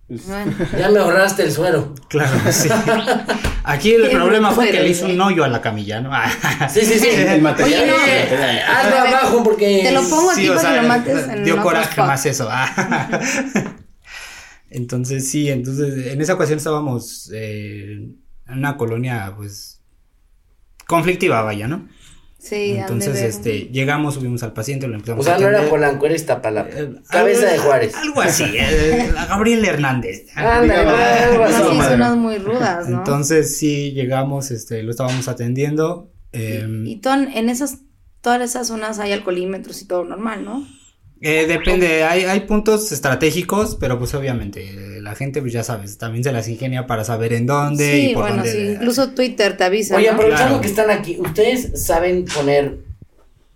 Pues, 0.06 0.26
Bueno, 0.28 0.52
Ya 0.78 0.90
me 0.90 0.98
ahorraste 0.98 1.44
el 1.44 1.50
suero. 1.50 1.94
Claro, 2.08 2.36
sí. 2.52 2.68
Aquí 3.64 3.92
el 3.94 4.10
problema 4.10 4.50
fue 4.52 4.66
que 4.70 4.80
le 4.80 4.88
hizo 4.90 5.06
un 5.06 5.18
hoyo 5.18 5.44
a 5.44 5.48
la 5.48 5.62
camilla, 5.62 6.02
¿no? 6.02 6.10
Sí, 6.68 6.82
sí, 6.82 6.98
sí. 6.98 7.08
El 7.08 7.40
material. 7.40 7.84
Oye, 7.84 7.90
no. 7.90 7.96
el 7.96 8.22
material. 8.30 8.62
Hazlo 8.68 8.98
abajo 8.98 9.42
porque. 9.42 9.80
Te 9.82 9.92
lo 9.92 10.02
pongo 10.02 10.34
Sí, 10.34 10.40
aquí 10.42 10.48
o 10.50 10.54
para 10.56 10.60
sea, 10.60 10.74
que 10.74 10.82
lo 10.82 10.88
mates 10.88 11.28
en 11.28 11.44
dio 11.44 11.62
coraje 11.62 12.00
más 12.02 12.26
eso. 12.26 12.50
Entonces 14.74 15.28
sí, 15.30 15.48
entonces 15.50 16.06
en 16.12 16.20
esa 16.20 16.34
ocasión 16.34 16.58
estábamos 16.58 17.30
eh, 17.34 17.92
en 18.46 18.58
una 18.58 18.76
colonia 18.76 19.32
pues 19.36 19.80
conflictiva, 20.86 21.42
vaya, 21.42 21.66
¿no? 21.68 21.88
Sí, 22.38 22.72
Entonces 22.76 23.22
este 23.22 23.70
llegamos, 23.72 24.14
subimos 24.16 24.42
al 24.42 24.52
paciente, 24.52 24.86
lo 24.86 24.92
O 24.92 24.96
empezamos 24.96 25.24
sea, 25.24 25.36
a 25.36 25.38
no 25.38 25.48
era. 25.48 25.66
Polanco, 25.70 26.04
era 26.04 26.14
Iztapalapa. 26.14 26.68
Eh, 26.78 26.92
Cabeza 27.08 27.50
de 27.50 27.56
Juárez. 27.56 27.94
Algo 27.94 28.20
así, 28.20 28.44
eh, 28.44 29.10
a 29.16 29.24
Gabriel 29.24 29.64
Hernández. 29.64 30.26
Ándale, 30.36 30.66
Digamos, 30.66 31.00
algo 31.00 31.38
No, 31.38 31.44
así. 31.44 31.54
Eso, 31.54 31.70
sí, 31.70 31.76
madre. 31.78 31.90
son 31.92 32.00
unas 32.02 32.16
muy 32.18 32.36
rudas, 32.36 32.88
¿no? 32.90 32.98
Entonces 32.98 33.56
sí 33.56 33.92
llegamos, 33.92 34.50
este, 34.50 34.82
lo 34.82 34.90
estábamos 34.90 35.26
atendiendo. 35.28 36.12
eh, 36.32 36.68
y 36.84 36.96
ton- 37.00 37.30
en 37.34 37.48
esas, 37.48 37.78
todas 38.20 38.42
esas 38.42 38.66
zonas 38.68 38.98
hay 38.98 39.12
alcoholímetros 39.12 39.80
y 39.80 39.86
todo 39.86 40.04
normal, 40.04 40.44
¿no? 40.44 40.66
Eh, 41.26 41.46
depende, 41.46 42.04
hay, 42.04 42.24
hay 42.24 42.40
puntos 42.40 42.92
estratégicos, 42.92 43.76
pero 43.80 43.98
pues 43.98 44.12
obviamente 44.14 45.00
la 45.00 45.14
gente, 45.14 45.40
pues 45.40 45.54
ya 45.54 45.62
sabes, 45.62 45.96
también 45.96 46.22
se 46.22 46.32
las 46.32 46.48
ingenia 46.48 46.86
para 46.86 47.02
saber 47.02 47.32
en 47.32 47.46
dónde 47.46 47.92
sí, 47.92 48.10
y 48.10 48.14
por 48.14 48.24
bueno, 48.24 48.36
dónde. 48.44 48.52
sí, 48.52 48.58
incluso 48.74 49.08
Twitter 49.10 49.56
te 49.56 49.64
avisa. 49.64 49.96
Oye, 49.96 50.08
¿no? 50.08 50.12
aprovechando 50.14 50.46
Claro. 50.48 50.60
que 50.60 50.68
están 50.68 50.90
aquí, 50.90 51.16
¿ustedes 51.18 51.82
saben 51.82 52.26
poner 52.26 52.78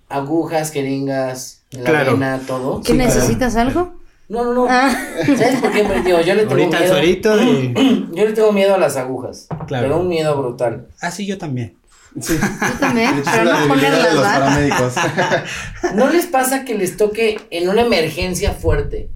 agujas, 0.08 0.70
jeringas, 0.72 1.62
la 1.72 1.84
Claro. 1.90 2.12
vena, 2.12 2.40
todo? 2.46 2.80
¿Qué 2.80 2.92
Sí, 2.92 2.98
claro. 2.98 3.14
necesitas 3.14 3.56
algo? 3.56 3.94
No, 4.30 4.44
no, 4.44 4.52
no. 4.54 4.66
Ah, 4.68 4.94
¿Sabes 5.26 5.60
por 5.60 5.72
qué? 5.72 5.82
Digo, 6.04 6.20
yo 6.20 6.34
le 6.34 6.46
tengo 6.46 6.52
Ahorita 6.52 7.36
miedo. 7.36 7.42
y... 7.42 8.08
Yo 8.14 8.24
le 8.26 8.32
tengo 8.32 8.52
miedo 8.52 8.74
a 8.74 8.78
las 8.78 8.96
agujas. 8.96 9.46
Claro. 9.66 9.86
Pero 9.88 10.00
un 10.00 10.08
miedo 10.08 10.36
brutal. 10.36 10.86
Ah, 11.00 11.10
sí, 11.10 11.26
yo 11.26 11.38
también. 11.38 11.74
Sí. 12.20 12.34
tú 12.36 12.78
también, 12.80 13.18
es 13.18 13.26
no 13.26 13.68
ponerlas, 13.68 14.14
los 14.14 14.24
¿va? 14.24 14.32
paramédicos. 14.34 14.94
¿No 15.94 16.10
les 16.10 16.26
pasa 16.26 16.64
que 16.64 16.74
les 16.74 16.96
toque 16.96 17.38
en 17.50 17.68
una 17.68 17.82
emergencia 17.82 18.52
fuerte? 18.52 19.10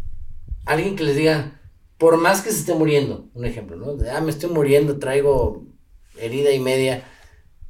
Alguien 0.65 0.97
que 0.97 1.05
les 1.05 1.17
diga, 1.17 1.61
por 1.99 2.17
más 2.19 2.41
que 2.43 2.51
se 2.51 2.59
esté 2.61 2.75
muriendo, 2.75 3.29
un 3.35 3.45
ejemplo, 3.45 3.77
¿no? 3.77 3.95
De, 3.97 4.11
ah, 4.11 4.21
me 4.21 4.31
estoy 4.31 4.51
muriendo, 4.51 4.99
traigo 4.99 5.65
herida 6.21 6.53
y 6.53 6.61
media. 6.61 7.05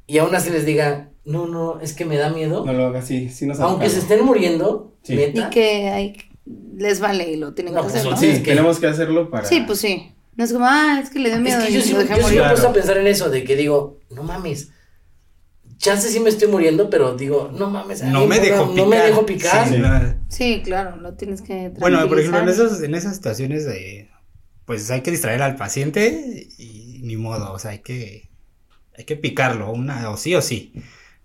Y 0.07 0.17
aún 0.19 0.35
así 0.35 0.49
les 0.49 0.65
diga, 0.65 1.09
no, 1.25 1.47
no, 1.47 1.79
es 1.79 1.93
que 1.93 2.05
me 2.05 2.17
da 2.17 2.29
miedo. 2.29 2.65
No 2.65 2.73
lo 2.73 2.85
haga 2.87 2.99
así, 2.99 3.29
sí 3.29 3.45
nos 3.45 3.59
Aunque 3.59 3.89
se 3.89 3.99
estén 3.99 4.23
muriendo, 4.25 4.95
Sí. 5.03 5.15
neta. 5.15 5.47
Y 5.47 5.49
que 5.49 5.89
hay, 5.89 6.17
les 6.77 6.99
vale 6.99 7.31
y 7.31 7.35
lo 7.37 7.53
tienen 7.53 7.73
No, 7.73 7.81
que 7.81 7.85
pues, 7.89 7.95
hacer, 7.99 8.11
¿no? 8.11 8.17
sí, 8.17 8.25
Sí, 8.27 8.31
es 8.33 8.39
que- 8.39 8.51
tenemos 8.51 8.79
que 8.79 8.87
hacerlo 8.87 9.29
para... 9.29 9.45
Sí, 9.47 9.63
pues 9.65 9.79
sí. 9.79 10.09
No 10.35 10.43
es 10.43 10.51
como, 10.51 10.65
ah, 10.67 10.99
es 11.01 11.09
que 11.09 11.19
le 11.19 11.29
dio 11.29 11.37
Es 11.37 11.43
miedo 11.43 11.59
que 11.63 11.69
y 11.69 11.73
yo 11.75 11.81
sí, 11.81 11.91
yo 11.93 12.01
sí 12.01 12.07
me 12.07 12.21
morir. 12.21 12.41
he 12.41 12.47
puesto 12.47 12.67
a 12.69 12.73
pensar 12.73 12.97
en 12.97 13.07
eso, 13.07 13.29
de 13.29 13.43
que 13.43 13.55
digo, 13.55 13.99
no 14.09 14.23
mames. 14.23 14.69
Chance 15.83 16.07
sí 16.07 16.21
me 16.21 16.29
estoy 16.29 16.47
muriendo, 16.47 16.89
pero 16.89 17.13
digo, 17.17 17.51
no 17.53 17.69
mames. 17.69 18.03
No 18.03 18.25
me 18.25 18.39
dejo 18.39 18.69
picar. 18.69 18.77
No 18.77 18.85
me 18.85 18.97
dejo 18.99 19.25
picar. 19.25 19.67
Sí, 20.29 20.57
no. 20.57 20.63
Claro, 20.63 20.95
lo 20.95 21.15
tienes 21.15 21.41
que 21.41 21.73
Bueno, 21.77 22.07
por 22.07 22.19
ejemplo, 22.19 22.39
en 22.39 22.47
esos, 22.47 22.81
en 22.81 22.95
esas 22.95 23.15
situaciones 23.15 23.65
de, 23.65 24.09
pues 24.63 24.89
hay 24.91 25.01
que 25.01 25.11
distraer 25.11 25.41
al 25.41 25.57
paciente 25.57 26.47
y 26.57 27.01
ni 27.03 27.17
modo, 27.17 27.51
o 27.51 27.59
sea, 27.59 27.71
hay 27.71 27.79
que, 27.79 28.29
hay 28.97 29.03
que 29.03 29.17
picarlo, 29.17 29.73
una, 29.73 30.09
o 30.09 30.15
sí 30.15 30.33
o 30.35 30.41
sí, 30.41 30.71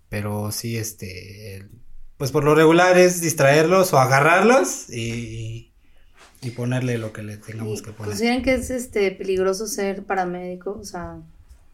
pero 0.08 0.50
sí, 0.50 0.76
este, 0.76 1.68
pues 2.16 2.32
por 2.32 2.42
lo 2.42 2.56
regular 2.56 2.98
es 2.98 3.20
distraerlos 3.20 3.92
o 3.92 4.00
agarrarlos 4.00 4.90
y, 4.90 5.72
y 6.42 6.50
ponerle 6.50 6.98
lo 6.98 7.12
que 7.12 7.22
le 7.22 7.36
tengamos 7.36 7.78
¿Y 7.78 7.84
que 7.84 7.92
poner. 7.92 8.10
¿Consideran 8.10 8.42
que 8.42 8.54
es 8.54 8.70
este 8.70 9.12
peligroso 9.12 9.68
ser 9.68 10.02
paramédico? 10.02 10.76
O 10.80 10.84
sea, 10.84 11.22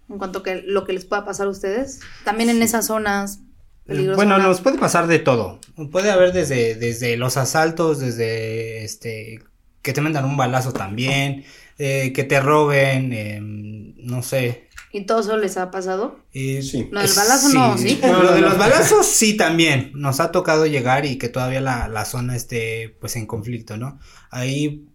en 0.09 0.19
cuanto 0.19 0.41
a 0.41 0.43
que 0.43 0.63
lo 0.67 0.85
que 0.85 0.93
les 0.93 1.05
pueda 1.05 1.25
pasar 1.25 1.47
a 1.47 1.51
ustedes. 1.51 2.01
También 2.25 2.51
en 2.51 2.63
esas 2.63 2.87
zonas 2.87 3.41
peligrosas. 3.87 4.17
Bueno, 4.17 4.39
nos 4.39 4.61
puede 4.61 4.79
pasar 4.79 5.07
de 5.07 5.19
todo. 5.19 5.61
Puede 5.91 6.11
haber 6.11 6.33
desde, 6.33 6.75
desde 6.75 7.17
los 7.17 7.37
asaltos, 7.37 7.99
desde 7.99 8.85
este 8.85 9.41
que 9.83 9.93
te 9.93 10.01
mandan 10.01 10.25
un 10.25 10.39
balazo 10.39 10.73
también, 10.73 11.45
eh, 11.77 12.13
que 12.15 12.25
te 12.25 12.41
roben, 12.41 13.13
em, 13.13 13.95
no 13.99 14.23
sé. 14.23 14.69
¿Y 14.93 15.05
todo 15.05 15.21
eso 15.21 15.37
les 15.37 15.59
ha 15.59 15.71
pasado? 15.71 16.21
Eh, 16.33 16.63
Sí. 16.63 16.89
Lo 16.91 17.01
del 17.03 17.13
balazo 17.15 17.49
no, 17.51 17.77
¿sí? 17.77 17.99
Bueno, 18.01 18.23
lo 18.23 18.33
de 18.33 18.41
los 18.41 18.57
balazos 18.59 19.07
sí 19.07 19.37
también. 19.37 19.91
Nos 19.95 20.21
ha 20.21 20.33
tocado 20.33 20.67
llegar 20.67 21.05
y 21.05 21.19
que 21.19 21.29
todavía 21.29 21.61
la, 21.61 21.89
la 21.89 22.07
zona 22.07 22.35
esté 22.35 22.97
pues 22.99 23.17
en 23.17 23.27
conflicto, 23.27 23.77
¿no? 23.77 23.99
Ahí 24.31 24.87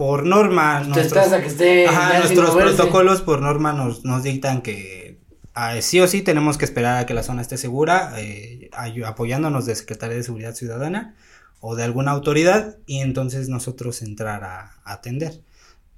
por 0.00 0.24
norma 0.24 0.80
nuestros, 0.80 1.30
a 1.30 1.42
que 1.42 1.48
esté. 1.48 1.86
ajá, 1.86 2.20
ya 2.20 2.26
sin 2.26 2.36
nuestros 2.38 2.56
protocolos 2.56 3.20
por 3.20 3.42
norma 3.42 3.74
nos, 3.74 4.02
nos 4.02 4.22
dictan 4.22 4.62
que 4.62 5.18
ah, 5.52 5.78
sí 5.82 6.00
o 6.00 6.08
sí 6.08 6.22
tenemos 6.22 6.56
que 6.56 6.64
esperar 6.64 6.96
a 6.96 7.04
que 7.04 7.12
la 7.12 7.22
zona 7.22 7.42
esté 7.42 7.58
segura, 7.58 8.14
eh, 8.16 8.70
apoyándonos 9.04 9.66
de 9.66 9.74
Secretaría 9.74 10.16
de 10.16 10.22
Seguridad 10.22 10.54
Ciudadana 10.54 11.16
o 11.60 11.76
de 11.76 11.82
alguna 11.84 12.12
autoridad 12.12 12.78
y 12.86 13.00
entonces 13.00 13.50
nosotros 13.50 14.00
entrar 14.00 14.42
a, 14.42 14.72
a 14.84 14.92
atender. 14.94 15.42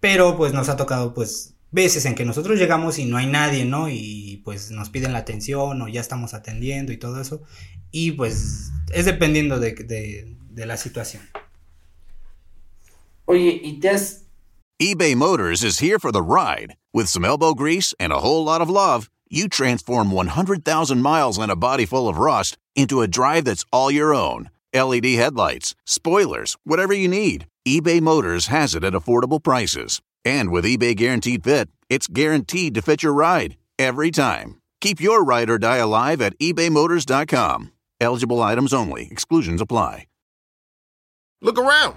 Pero 0.01 0.37
pues 0.37 0.53
nos 0.53 0.69
ha 0.69 0.75
tocado 0.75 1.15
pues 1.15 1.55
veces 1.71 2.05
en 2.05 2.17
que 2.17 2.25
nosotros 2.25 2.59
llegamos 2.59 2.99
y 2.99 3.05
no 3.05 3.19
hay 3.19 3.27
nadie, 3.27 3.67
¿no? 3.67 3.89
Y 3.89 4.43
pues 4.45 4.73
nos 4.73 4.91
piden 4.91 5.13
la 5.13 5.21
atención 5.21 5.81
o 5.81 5.87
ya 5.87 6.01
estamos 6.01 6.35
atendiendo 6.35 6.91
y 6.91 6.97
todo 6.97 7.21
eso. 7.21 7.45
Y 7.93 8.11
pues 8.11 8.73
es 8.93 9.05
dependiendo 9.05 9.61
de, 9.61 9.75
de, 9.75 10.37
de 10.51 10.67
la 10.67 10.77
situación. 10.77 11.23
Oye, 13.29 13.61
¿y 13.63 13.81
te 13.81 13.89
has. 13.89 14.25
eBay 14.81 15.15
Motors 15.15 15.63
is 15.63 15.79
here 15.79 15.99
for 15.99 16.11
the 16.11 16.23
ride. 16.23 16.77
With 16.93 17.09
some 17.09 17.25
elbow 17.25 17.55
grease 17.55 17.95
and 18.01 18.13
a 18.13 18.19
whole 18.19 18.45
lot 18.45 18.61
of 18.61 18.69
love, 18.69 19.09
you 19.31 19.49
transform 19.49 20.11
100,000 20.11 21.01
miles 21.01 21.39
and 21.39 21.51
a 21.51 21.57
body 21.57 21.87
full 21.87 22.09
of 22.09 22.19
rust 22.19 22.59
into 22.75 23.01
a 23.01 23.09
drive 23.09 23.45
that's 23.45 23.65
all 23.73 23.91
your 23.91 24.15
own. 24.15 24.51
LED 24.75 25.07
headlights, 25.07 25.75
spoilers, 25.87 26.57
whatever 26.65 26.93
you 26.93 27.09
need, 27.09 27.47
eBay 27.67 28.01
Motors 28.01 28.47
has 28.49 28.75
it 28.75 28.85
at 28.85 28.93
affordable 28.93 29.43
prices. 29.43 30.03
And 30.25 30.51
with 30.51 30.65
eBay 30.65 30.97
Guaranteed 30.97 31.45
Fit, 31.45 31.69
it's 31.89 32.07
guaranteed 32.07 32.75
to 32.75 32.83
fit 32.83 33.03
your 33.03 33.13
ride 33.13 33.57
every 33.79 34.11
time. 34.11 34.61
Keep 34.81 35.01
your 35.01 35.25
ride 35.25 35.49
or 35.51 35.59
die 35.59 35.77
alive 35.77 36.21
at 36.21 36.37
ebaymotors.com. 36.39 37.73
Eligible 38.01 38.43
items 38.43 38.73
only, 38.75 39.09
exclusions 39.11 39.61
apply. 39.61 40.07
Look 41.41 41.59
around. 41.59 41.97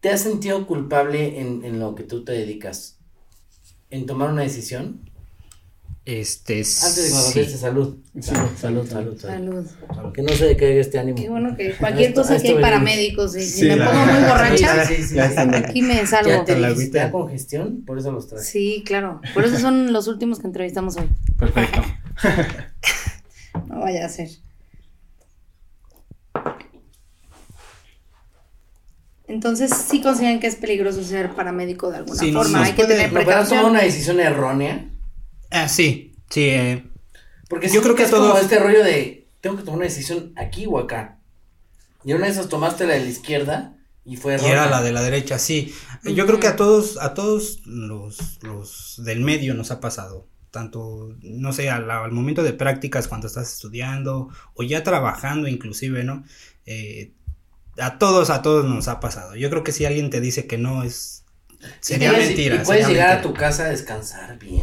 ¿Te 0.00 0.10
has 0.10 0.20
sentido 0.20 0.66
culpable 0.66 1.40
en, 1.40 1.64
en 1.64 1.80
lo 1.80 1.94
que 1.94 2.04
tú 2.04 2.24
te 2.24 2.32
dedicas? 2.32 2.98
¿En 3.90 4.06
tomar 4.06 4.30
una 4.30 4.42
decisión? 4.42 5.00
Este 6.04 6.54
Antes 6.54 6.94
de 6.94 7.32
que 7.34 7.40
me 7.40 7.46
sí. 7.52 7.58
salud. 7.58 7.96
Sí, 8.14 8.22
Salud, 8.22 8.48
salud, 8.58 8.88
salud. 8.88 9.18
salud, 9.20 9.66
salud. 9.94 10.12
Que 10.14 10.22
no 10.22 10.30
se 10.32 10.46
decaiga 10.46 10.80
este 10.80 10.98
ánimo. 10.98 11.16
Qué 11.18 11.28
bueno 11.28 11.54
que 11.54 11.72
cualquier 11.78 12.08
Esto- 12.10 12.22
cosa 12.22 12.36
esto 12.36 12.48
que 12.48 12.54
hay 12.56 12.62
paramédicos 12.62 13.36
y 13.36 13.40
si 13.42 13.60
Sí, 13.60 13.66
me 13.66 13.76
la- 13.76 13.90
pongo 13.90 14.06
muy 14.06 14.20
borracha, 14.22 14.86
Sí, 14.86 15.02
sí, 15.02 15.14
Ya 15.16 15.26
aquí 15.58 15.82
me 15.82 15.96
Ya 15.96 16.06
salgo. 16.06 16.44
te 16.44 16.52
Con 16.54 16.62
la 16.62 16.68
dijiste, 16.70 17.00
agüita. 17.00 17.04
¿da 17.04 17.12
congestión? 17.12 17.84
Por 17.84 17.98
eso 17.98 18.10
los 18.12 18.26
traje. 18.28 18.44
Sí, 18.44 18.82
claro. 18.86 19.20
Por 19.34 19.44
eso 19.44 19.58
son 19.58 19.92
los 19.92 20.06
últimos 20.08 20.38
que 20.38 20.46
entrevistamos 20.46 20.96
hoy. 20.96 21.08
Perfecto. 21.36 21.82
No 23.68 23.80
vaya 23.80 24.06
a 24.06 24.08
ser. 24.08 24.28
Entonces, 29.28 29.70
sí 29.70 30.00
consideran 30.00 30.40
que 30.40 30.46
es 30.46 30.56
peligroso 30.56 31.04
ser 31.04 31.34
paramédico 31.34 31.90
de 31.90 31.98
alguna 31.98 32.18
Sí, 32.18 32.32
forma. 32.32 32.58
no 32.58 32.64
Hay 32.64 32.70
que 32.72 32.76
puede- 32.84 32.94
tener 32.94 33.12
¿No 33.12 33.18
pero 33.20 33.30
has 33.32 33.48
tomado 33.48 33.48
precaución. 33.48 33.70
una 33.70 33.82
decisión 33.82 34.20
errónea? 34.20 34.88
Ah, 35.50 35.68
sí, 35.68 36.14
sí. 36.30 36.40
eh, 36.44 36.84
Porque 37.48 37.68
Yo 37.68 37.74
yo 37.76 37.82
creo 37.82 37.94
que 37.94 38.02
es 38.04 38.10
como 38.10 38.26
todos- 38.28 38.42
este 38.42 38.58
rollo 38.58 38.82
de, 38.84 39.28
tengo 39.40 39.56
que 39.56 39.62
tomar 39.62 39.78
una 39.78 39.86
decisión 39.86 40.32
aquí 40.36 40.66
o 40.66 40.78
acá. 40.78 41.18
Y 42.04 42.12
una 42.12 42.26
de 42.26 42.32
esas 42.32 42.48
tomaste 42.48 42.86
la 42.86 42.94
de 42.94 43.00
la 43.00 43.06
izquierda 43.10 43.74
y 44.04 44.16
fue 44.16 44.32
Y 44.32 44.34
errónea. 44.36 44.52
era 44.54 44.70
la 44.70 44.82
de 44.82 44.92
la 44.92 45.02
derecha, 45.02 45.38
sí. 45.38 45.74
Yo 46.04 46.26
creo 46.26 46.40
que 46.40 46.46
a 46.46 46.56
todos, 46.56 46.96
a 46.98 47.12
todos 47.14 47.60
los, 47.66 48.38
los 48.42 49.00
del 49.04 49.20
medio 49.20 49.54
nos 49.54 49.70
ha 49.70 49.80
pasado. 49.80 50.26
Tanto, 50.50 51.14
no 51.22 51.52
sé, 51.52 51.68
al, 51.70 51.90
al 51.90 52.12
momento 52.12 52.42
de 52.42 52.54
prácticas 52.54 53.08
cuando 53.08 53.26
estás 53.26 53.52
estudiando 53.52 54.28
o 54.54 54.62
ya 54.62 54.82
trabajando 54.82 55.46
inclusive, 55.48 56.04
¿no? 56.04 56.24
Eh, 56.66 57.12
a 57.80 57.98
todos, 57.98 58.30
a 58.30 58.42
todos 58.42 58.64
nos 58.64 58.88
ha 58.88 59.00
pasado. 59.00 59.36
Yo 59.36 59.50
creo 59.50 59.62
que 59.64 59.72
si 59.72 59.84
alguien 59.84 60.10
te 60.10 60.20
dice 60.20 60.46
que 60.46 60.58
no 60.58 60.82
es... 60.82 61.24
Y 61.60 61.64
Sería 61.80 62.10
puedes- 62.10 62.26
mentira. 62.28 62.56
Y 62.56 62.58
puedes 62.64 62.88
llegar 62.88 63.18
a 63.18 63.22
tu 63.22 63.34
casa 63.34 63.64
a 63.64 63.68
descansar 63.68 64.38
bien. 64.38 64.62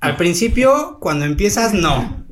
Al 0.00 0.16
principio, 0.16 0.98
cuando 1.00 1.24
empiezas, 1.24 1.72
no. 1.74 2.26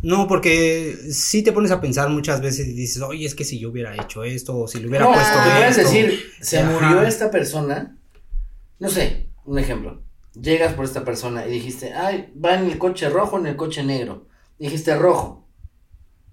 No, 0.00 0.26
porque 0.26 0.96
sí 1.12 1.42
te 1.42 1.52
pones 1.52 1.70
a 1.70 1.80
pensar 1.80 2.08
muchas 2.08 2.40
veces 2.40 2.66
y 2.66 2.72
dices, 2.72 3.02
oye, 3.02 3.24
es 3.26 3.34
que 3.34 3.44
si 3.44 3.58
yo 3.60 3.70
hubiera 3.70 3.94
hecho 3.94 4.24
esto, 4.24 4.56
o 4.58 4.66
si 4.66 4.80
le 4.80 4.88
hubiera 4.88 5.04
No, 5.04 5.12
puesto 5.12 5.38
esto. 5.68 5.80
decir, 5.82 6.20
se 6.40 6.58
Ajá. 6.58 6.70
murió 6.70 7.02
esta 7.02 7.30
persona. 7.30 7.96
No 8.80 8.88
sé, 8.88 9.28
un 9.44 9.58
ejemplo. 9.58 10.02
Llegas 10.34 10.72
por 10.72 10.86
esta 10.86 11.04
persona 11.04 11.46
y 11.46 11.50
dijiste, 11.52 11.92
ay, 11.92 12.32
va 12.42 12.54
en 12.58 12.64
el 12.70 12.78
coche 12.78 13.08
rojo, 13.10 13.38
en 13.38 13.46
el 13.46 13.54
coche 13.56 13.84
negro. 13.84 14.26
Dijiste 14.58 14.96
rojo. 14.96 15.41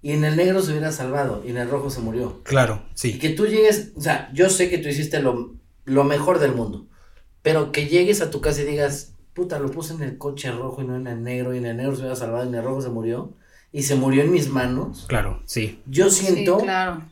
Y 0.02 0.12
en 0.12 0.24
el 0.24 0.36
negro 0.36 0.62
se 0.62 0.70
hubiera 0.72 0.92
salvado, 0.92 1.42
y 1.46 1.50
en 1.50 1.58
el 1.58 1.68
rojo 1.70 1.90
se 1.90 2.00
murió. 2.00 2.42
Claro, 2.44 2.82
Y 3.02 3.12
sí. 3.12 3.18
que 3.18 3.30
tú 3.30 3.46
llegues, 3.46 3.92
o 3.96 4.00
sea, 4.00 4.30
yo 4.32 4.48
sé 4.50 4.70
que 4.70 4.78
tú 4.78 4.88
hiciste 4.88 5.20
lo, 5.20 5.54
lo 5.84 6.04
mejor 6.04 6.38
del 6.38 6.54
mundo. 6.54 6.88
Pero 7.42 7.72
que 7.72 7.86
llegues 7.88 8.20
a 8.22 8.30
tu 8.30 8.40
casa 8.40 8.62
y 8.62 8.66
digas, 8.66 9.14
puta, 9.34 9.58
lo 9.58 9.70
puse 9.70 9.94
en 9.94 10.02
el 10.02 10.18
coche 10.18 10.50
rojo 10.52 10.82
y 10.82 10.86
no 10.86 10.96
en 10.96 11.06
el 11.06 11.22
negro, 11.22 11.54
y 11.54 11.58
en 11.58 11.66
el 11.66 11.76
negro 11.78 11.94
se 11.94 12.00
hubiera 12.02 12.16
salvado, 12.16 12.44
y 12.44 12.48
en 12.48 12.54
el 12.54 12.64
rojo 12.64 12.82
se 12.82 12.88
murió. 12.90 13.34
Y 13.72 13.82
se 13.84 13.94
murió 13.96 14.22
en 14.22 14.32
mis 14.32 14.48
manos. 14.50 15.06
Claro, 15.08 15.42
sí. 15.46 15.82
Yo 15.86 16.10
Sí, 16.10 16.26
siento 16.26 16.58
claro. 16.58 17.04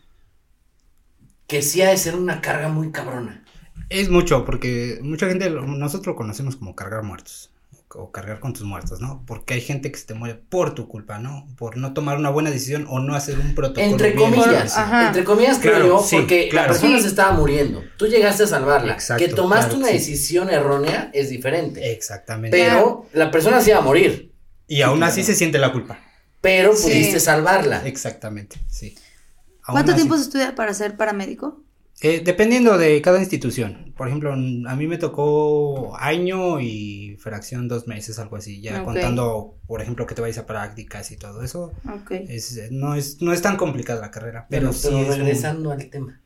que 1.46 1.62
sí 1.62 1.82
ha 1.82 1.90
de 1.90 1.96
ser 1.96 2.14
una 2.16 2.40
carga 2.40 2.68
muy 2.68 2.90
cabrona. 2.92 3.44
Es 3.88 4.10
mucho, 4.10 4.44
porque 4.44 4.98
mucha 5.02 5.26
gente, 5.28 5.48
nosotros 5.50 6.08
lo 6.08 6.16
conocemos 6.16 6.56
como 6.56 6.74
cargar 6.74 7.02
muertos. 7.02 7.50
O 7.94 8.12
cargar 8.12 8.38
con 8.38 8.52
tus 8.52 8.64
muertos, 8.64 9.00
¿no? 9.00 9.24
Porque 9.26 9.54
hay 9.54 9.60
gente 9.62 9.90
que 9.90 9.98
se 9.98 10.04
te 10.04 10.12
muere 10.12 10.34
por 10.34 10.74
tu 10.74 10.88
culpa, 10.88 11.18
¿no? 11.18 11.46
Por 11.56 11.78
no 11.78 11.94
tomar 11.94 12.18
una 12.18 12.28
buena 12.28 12.50
decisión 12.50 12.86
o 12.90 13.00
no 13.00 13.14
hacer 13.14 13.38
un 13.38 13.54
protocolo. 13.54 13.86
Entre 13.86 14.14
comillas. 14.14 14.76
Ajá. 14.76 15.06
entre 15.06 15.24
comillas 15.24 15.58
creo 15.58 15.72
Claro, 15.72 15.86
yo, 15.86 16.02
sí, 16.06 16.16
porque 16.16 16.48
claro. 16.50 16.66
la 16.66 16.72
persona 16.74 16.96
Sí. 16.98 17.02
se 17.04 17.08
estaba 17.08 17.32
muriendo. 17.32 17.82
Tú 17.96 18.06
llegaste 18.06 18.42
a 18.42 18.46
salvarla. 18.46 18.92
Exacto, 18.92 19.24
que 19.24 19.32
tomaste 19.32 19.68
claro, 19.70 19.78
una 19.78 19.86
sí. 19.88 19.92
decisión 19.94 20.50
errónea 20.50 21.10
es 21.14 21.30
diferente. 21.30 21.90
Exactamente. 21.92 22.58
Pero 22.58 23.06
la 23.14 23.30
persona 23.30 23.60
se 23.62 23.70
iba 23.70 23.78
a 23.78 23.82
morir. 23.82 24.34
y 24.66 24.82
aún 24.82 25.02
así 25.02 25.22
se 25.22 25.34
siente 25.34 25.56
la 25.58 25.72
culpa. 25.72 25.98
Pero 26.42 26.76
Sí. 26.76 26.82
pudiste 26.90 27.20
salvarla. 27.20 27.86
Exactamente, 27.86 28.58
sí. 28.68 28.94
Aún 29.64 29.76
¿Cuánto 29.76 29.92
así- 29.92 30.00
tiempo 30.00 30.16
se 30.16 30.24
estudia 30.24 30.54
para 30.54 30.74
ser 30.74 30.96
paramédico? 30.98 31.62
Eh, 32.00 32.22
dependiendo 32.24 32.78
de 32.78 33.02
cada 33.02 33.18
institución. 33.18 33.92
Por 33.96 34.06
ejemplo, 34.06 34.32
a 34.32 34.36
mí 34.36 34.86
me 34.86 34.98
tocó 34.98 35.96
año 35.98 36.60
y 36.60 37.16
fracción 37.18 37.66
dos 37.66 37.88
meses, 37.88 38.20
algo 38.20 38.36
así. 38.36 38.60
Ya 38.60 38.84
contando, 38.84 39.56
por 39.66 39.82
ejemplo, 39.82 40.06
que 40.06 40.14
te 40.14 40.20
vayas 40.20 40.38
a 40.38 40.46
prácticas 40.46 41.10
y 41.10 41.16
todo 41.16 41.42
eso. 41.42 41.72
Ok. 41.84 42.12
Es, 42.12 42.56
eh, 42.56 42.68
no, 42.70 42.94
es, 42.94 43.20
no 43.20 43.32
es 43.32 43.42
tan 43.42 43.56
complicada 43.56 44.00
la 44.00 44.12
carrera, 44.12 44.46
pero, 44.48 44.70
Pero, 44.70 44.72
sí 44.72 44.88
pero 44.90 45.12
regresando 45.12 45.72
al 45.72 45.90
tema. 45.90 46.20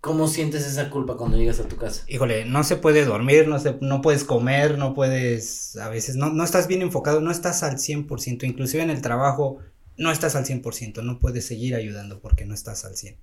¿Cómo 0.00 0.28
sientes 0.28 0.64
esa 0.66 0.90
culpa 0.90 1.16
cuando 1.16 1.38
llegas 1.38 1.58
a 1.58 1.66
tu 1.66 1.76
casa? 1.76 2.04
Híjole, 2.06 2.44
no 2.44 2.62
se 2.62 2.76
puede 2.76 3.04
dormir, 3.04 3.48
no, 3.48 3.58
se, 3.58 3.78
no 3.80 4.00
puedes 4.00 4.24
comer, 4.24 4.78
no 4.78 4.94
puedes, 4.94 5.76
a 5.76 5.88
veces 5.88 6.14
no, 6.16 6.30
no 6.30 6.44
estás 6.44 6.68
bien 6.68 6.82
enfocado, 6.82 7.20
no 7.20 7.32
estás 7.32 7.62
al 7.62 7.78
100%, 7.78 8.44
inclusive 8.44 8.82
en 8.82 8.90
el 8.90 9.02
trabajo 9.02 9.58
no 9.96 10.12
estás 10.12 10.36
al 10.36 10.44
100%, 10.44 11.02
no 11.02 11.18
puedes 11.18 11.46
seguir 11.46 11.74
ayudando 11.74 12.20
porque 12.20 12.46
no 12.46 12.54
estás 12.54 12.84
al 12.84 12.92
100%. 12.92 13.16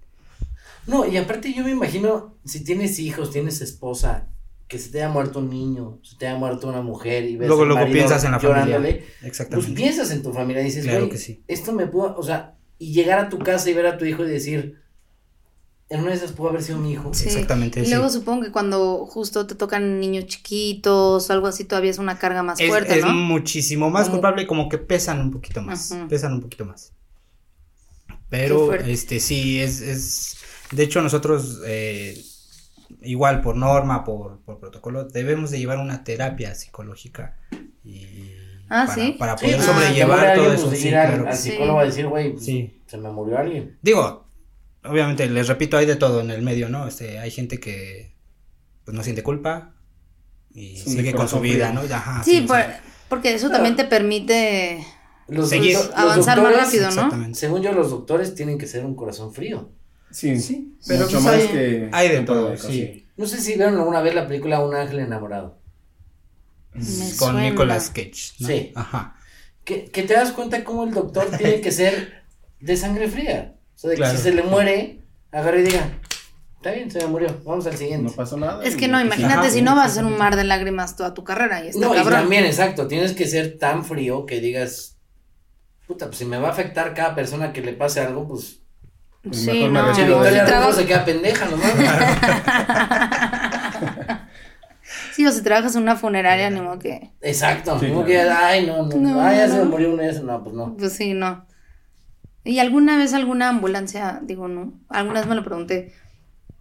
No, 0.87 1.05
y 1.05 1.17
aparte 1.17 1.53
yo 1.53 1.63
me 1.63 1.71
imagino, 1.71 2.37
si 2.45 2.63
tienes 2.63 2.99
hijos, 2.99 3.31
tienes 3.31 3.61
esposa, 3.61 4.29
que 4.67 4.79
se 4.79 4.89
te 4.89 4.99
haya 4.99 5.09
muerto 5.09 5.39
un 5.39 5.49
niño, 5.49 5.99
se 6.03 6.15
te 6.17 6.27
haya 6.27 6.37
muerto 6.37 6.67
una 6.67 6.81
mujer 6.81 7.23
y 7.25 7.35
ves 7.37 7.47
Luego, 7.47 7.65
luego 7.65 7.81
marido 7.81 7.93
piensas 7.93 8.23
en 8.23 8.31
la 8.31 8.39
familia. 8.39 8.65
llorándole, 8.65 9.05
Exactamente. 9.23 9.67
Pues 9.71 9.79
piensas 9.79 10.11
en 10.11 10.23
tu 10.23 10.33
familia 10.33 10.61
y 10.61 10.65
dices, 10.65 10.85
Claro 10.85 11.09
que 11.09 11.17
sí. 11.17 11.43
esto 11.47 11.71
me 11.71 11.87
pudo, 11.87 12.15
o 12.17 12.23
sea, 12.23 12.55
y 12.79 12.91
llegar 12.93 13.19
a 13.19 13.29
tu 13.29 13.37
casa 13.39 13.69
y 13.69 13.73
ver 13.73 13.85
a 13.85 13.97
tu 13.97 14.05
hijo 14.05 14.23
y 14.25 14.29
decir, 14.29 14.81
en 15.87 15.99
una 16.01 16.09
de 16.09 16.15
esas 16.17 16.31
pudo 16.31 16.49
haber 16.49 16.63
sido 16.63 16.79
mi 16.79 16.93
hijo. 16.93 17.13
Sí. 17.13 17.25
Exactamente, 17.27 17.79
Y 17.81 17.85
sí. 17.85 17.91
luego 17.91 18.09
supongo 18.09 18.43
que 18.43 18.51
cuando 18.51 19.05
justo 19.05 19.45
te 19.45 19.53
tocan 19.53 19.99
niños 19.99 20.25
chiquitos 20.25 21.29
o 21.29 21.33
algo 21.33 21.45
así, 21.45 21.63
todavía 21.65 21.91
es 21.91 21.99
una 21.99 22.17
carga 22.17 22.41
más 22.41 22.59
es, 22.59 22.67
fuerte, 22.67 22.97
es 22.97 23.05
¿no? 23.05 23.13
muchísimo 23.13 23.91
más 23.91 24.05
Como- 24.07 24.13
culpable 24.17 24.41
y 24.43 24.47
como 24.47 24.67
que 24.67 24.79
pesan 24.79 25.21
un 25.21 25.29
poquito 25.31 25.61
más. 25.61 25.91
Ajá. 25.91 26.07
Pesan 26.07 26.33
un 26.33 26.41
poquito 26.41 26.65
más. 26.65 26.91
Pero, 28.29 28.73
este, 28.73 29.19
sí, 29.19 29.59
es, 29.61 29.79
es, 29.81 30.37
de 30.75 30.83
hecho 30.83 31.01
nosotros, 31.01 31.61
eh, 31.65 32.21
igual 33.01 33.41
por 33.41 33.55
norma, 33.55 34.03
por, 34.03 34.41
por 34.41 34.59
protocolo, 34.59 35.05
debemos 35.05 35.51
de 35.51 35.59
llevar 35.59 35.79
una 35.79 36.03
terapia 36.03 36.53
psicológica 36.55 37.37
y 37.83 38.31
Ah, 38.67 38.85
para, 38.87 38.93
¿sí? 38.95 39.15
para 39.19 39.37
Sí, 39.37 39.45
poder 39.45 39.57
pues, 39.59 39.67
sobrellevar 39.69 40.35
todo 40.35 40.45
pues, 40.45 40.59
eso. 40.59 40.69
de 40.71 40.77
Sí, 40.77 40.87
ir 40.87 40.95
al, 40.95 41.07
claro. 41.09 41.27
al 41.29 41.37
Sí. 41.37 41.51
psicólogo 41.51 41.79
a 41.79 41.85
decir, 41.85 42.07
güey, 42.07 42.31
pues, 42.33 42.45
Sí. 42.45 42.81
se 42.87 42.97
me 42.97 43.11
murió 43.11 43.37
alguien. 43.37 43.77
Digo, 43.83 44.27
obviamente, 44.83 45.29
les 45.29 45.47
repito, 45.47 45.77
hay 45.77 45.85
de 45.85 45.95
todo 45.95 46.21
en 46.21 46.31
el 46.31 46.41
medio, 46.41 46.67
¿no? 46.69 46.87
Este, 46.87 47.19
hay 47.19 47.29
gente 47.31 47.59
que 47.59 48.15
pues 48.83 48.95
no 48.95 49.03
siente 49.03 49.21
culpa 49.23 49.73
y 50.53 50.77
sigue 50.77 51.13
con 51.13 51.27
su 51.27 51.39
vida. 51.39 51.71
¿no? 51.73 51.81
Ajá, 51.81 52.23
Sí, 52.23 52.41
por- 52.41 52.59
porque 53.09 53.33
eso 53.35 53.49
también 53.49 53.75
te 53.75 53.85
permite 53.85 54.83
Los, 55.27 55.49
Seguir. 55.49 55.73
los- 55.73 55.87
los 55.87 55.95
avanzar 55.95 56.37
más 56.37 56.45
doctores, 56.51 56.65
rápido, 56.65 56.83
¿no? 56.83 56.89
exactamente. 56.89 57.39
Según 57.39 57.61
yo, 57.63 57.71
los 57.71 57.89
doctores 57.89 58.35
tienen 58.35 58.57
que 58.59 58.67
ser 58.67 58.85
un 58.85 58.95
corazón 58.95 59.33
frío. 59.33 59.69
Sí, 60.15 60.39
Sí, 60.39 60.77
pero 60.87 61.01
mucho 61.01 61.11
pues 61.17 61.23
más 61.25 61.33
hay- 61.35 61.47
que 61.49 61.89
hay 61.91 62.09
de 62.09 62.19
todo, 62.21 62.55
sí. 62.57 63.05
No 63.17 63.25
sé 63.25 63.41
si 63.41 63.55
vieron 63.55 63.75
alguna 63.75 64.01
vez 64.01 64.15
la 64.15 64.27
película 64.27 64.61
Un 64.63 64.73
ángel 64.75 64.99
enamorado. 64.99 65.59
Me 66.73 66.79
con 66.81 67.13
suena. 67.33 67.41
Nicolas 67.41 67.89
Cage, 67.89 68.33
¿no? 68.39 68.47
Sí. 68.47 68.71
Ajá. 68.75 69.15
Que, 69.63 69.85
que 69.85 70.03
te 70.03 70.13
das 70.13 70.31
cuenta 70.31 70.63
cómo 70.63 70.83
el 70.83 70.93
doctor 70.93 71.25
tiene 71.37 71.59
que 71.61 71.71
ser 71.71 72.23
de 72.59 72.77
sangre 72.77 73.07
fría. 73.09 73.55
O 73.75 73.77
sea, 73.77 73.89
de 73.89 73.97
que 73.97 74.05
si 74.07 74.17
se 74.17 74.33
le 74.33 74.43
muere, 74.43 75.01
agarre 75.31 75.61
y 75.61 75.63
diga, 75.65 75.99
está 76.57 76.71
bien, 76.71 76.89
se 76.91 76.99
me 76.99 77.07
murió, 77.07 77.41
vamos 77.45 77.65
al 77.67 77.75
siguiente. 77.77 78.09
No 78.09 78.15
pasó 78.15 78.37
nada. 78.37 78.63
Es 78.63 78.75
que 78.75 78.85
y- 78.85 78.87
no, 78.87 78.93
pues, 78.97 79.05
imagínate 79.05 79.39
Ajá, 79.47 79.49
si 79.49 79.61
no 79.61 79.75
vas 79.75 79.85
a 79.85 79.91
hacer 79.91 80.05
un 80.05 80.17
mar 80.17 80.35
de 80.35 80.43
lágrimas 80.45 80.95
toda 80.95 81.13
tu 81.13 81.23
carrera 81.23 81.63
y 81.63 81.69
está 81.69 81.79
No, 81.85 81.93
y 81.93 81.97
cabrón. 81.97 82.21
también, 82.21 82.45
exacto, 82.45 82.87
tienes 82.87 83.13
que 83.13 83.27
ser 83.27 83.57
tan 83.57 83.83
frío 83.83 84.25
que 84.25 84.39
digas, 84.39 84.97
puta, 85.87 86.05
pues 86.07 86.17
si 86.19 86.25
me 86.25 86.37
va 86.37 86.49
a 86.49 86.51
afectar 86.51 86.93
cada 86.93 87.15
persona 87.15 87.51
que 87.53 87.61
le 87.61 87.73
pase 87.73 87.99
algo, 88.01 88.27
pues... 88.27 88.61
Sí, 89.31 89.51
mejor 89.51 89.71
me 89.71 89.79
no, 89.79 89.95
de 89.95 90.03
Victoria 90.05 90.45
Rufo 90.45 90.73
se 90.73 90.85
queda 90.85 91.05
pendeja 91.05 91.45
nomás. 91.45 91.73
Sí, 95.13 95.25
o 95.25 95.31
si 95.31 95.41
trabajas 95.41 95.75
en 95.75 95.83
una 95.83 95.95
funeraria, 95.95 96.49
ni 96.49 96.61
modo 96.61 96.77
que. 96.77 97.11
exacto, 97.21 97.79
Sí, 97.79 97.87
como 97.87 98.03
claro. 98.03 98.05
que, 98.05 98.21
ay, 98.29 98.65
no, 98.67 98.85
no, 98.85 98.95
No, 98.97 99.21
ay, 99.21 99.37
ya 99.37 99.47
se 99.47 99.57
me 99.57 99.63
no. 99.63 99.69
murió 99.71 99.93
una 99.93 100.03
vez, 100.03 100.21
no, 100.21 100.43
pues 100.43 100.55
no. 100.55 100.75
Pues 100.77 100.93
sí, 100.93 101.13
no. 101.13 101.45
¿Y 102.43 102.59
alguna 102.59 102.97
vez 102.97 103.13
alguna 103.13 103.49
ambulancia, 103.49 104.19
digo, 104.23 104.47
no? 104.47 104.73
Alguna 104.89 105.21
vez 105.21 105.29
me 105.29 105.35
lo 105.35 105.43
pregunté, 105.43 105.93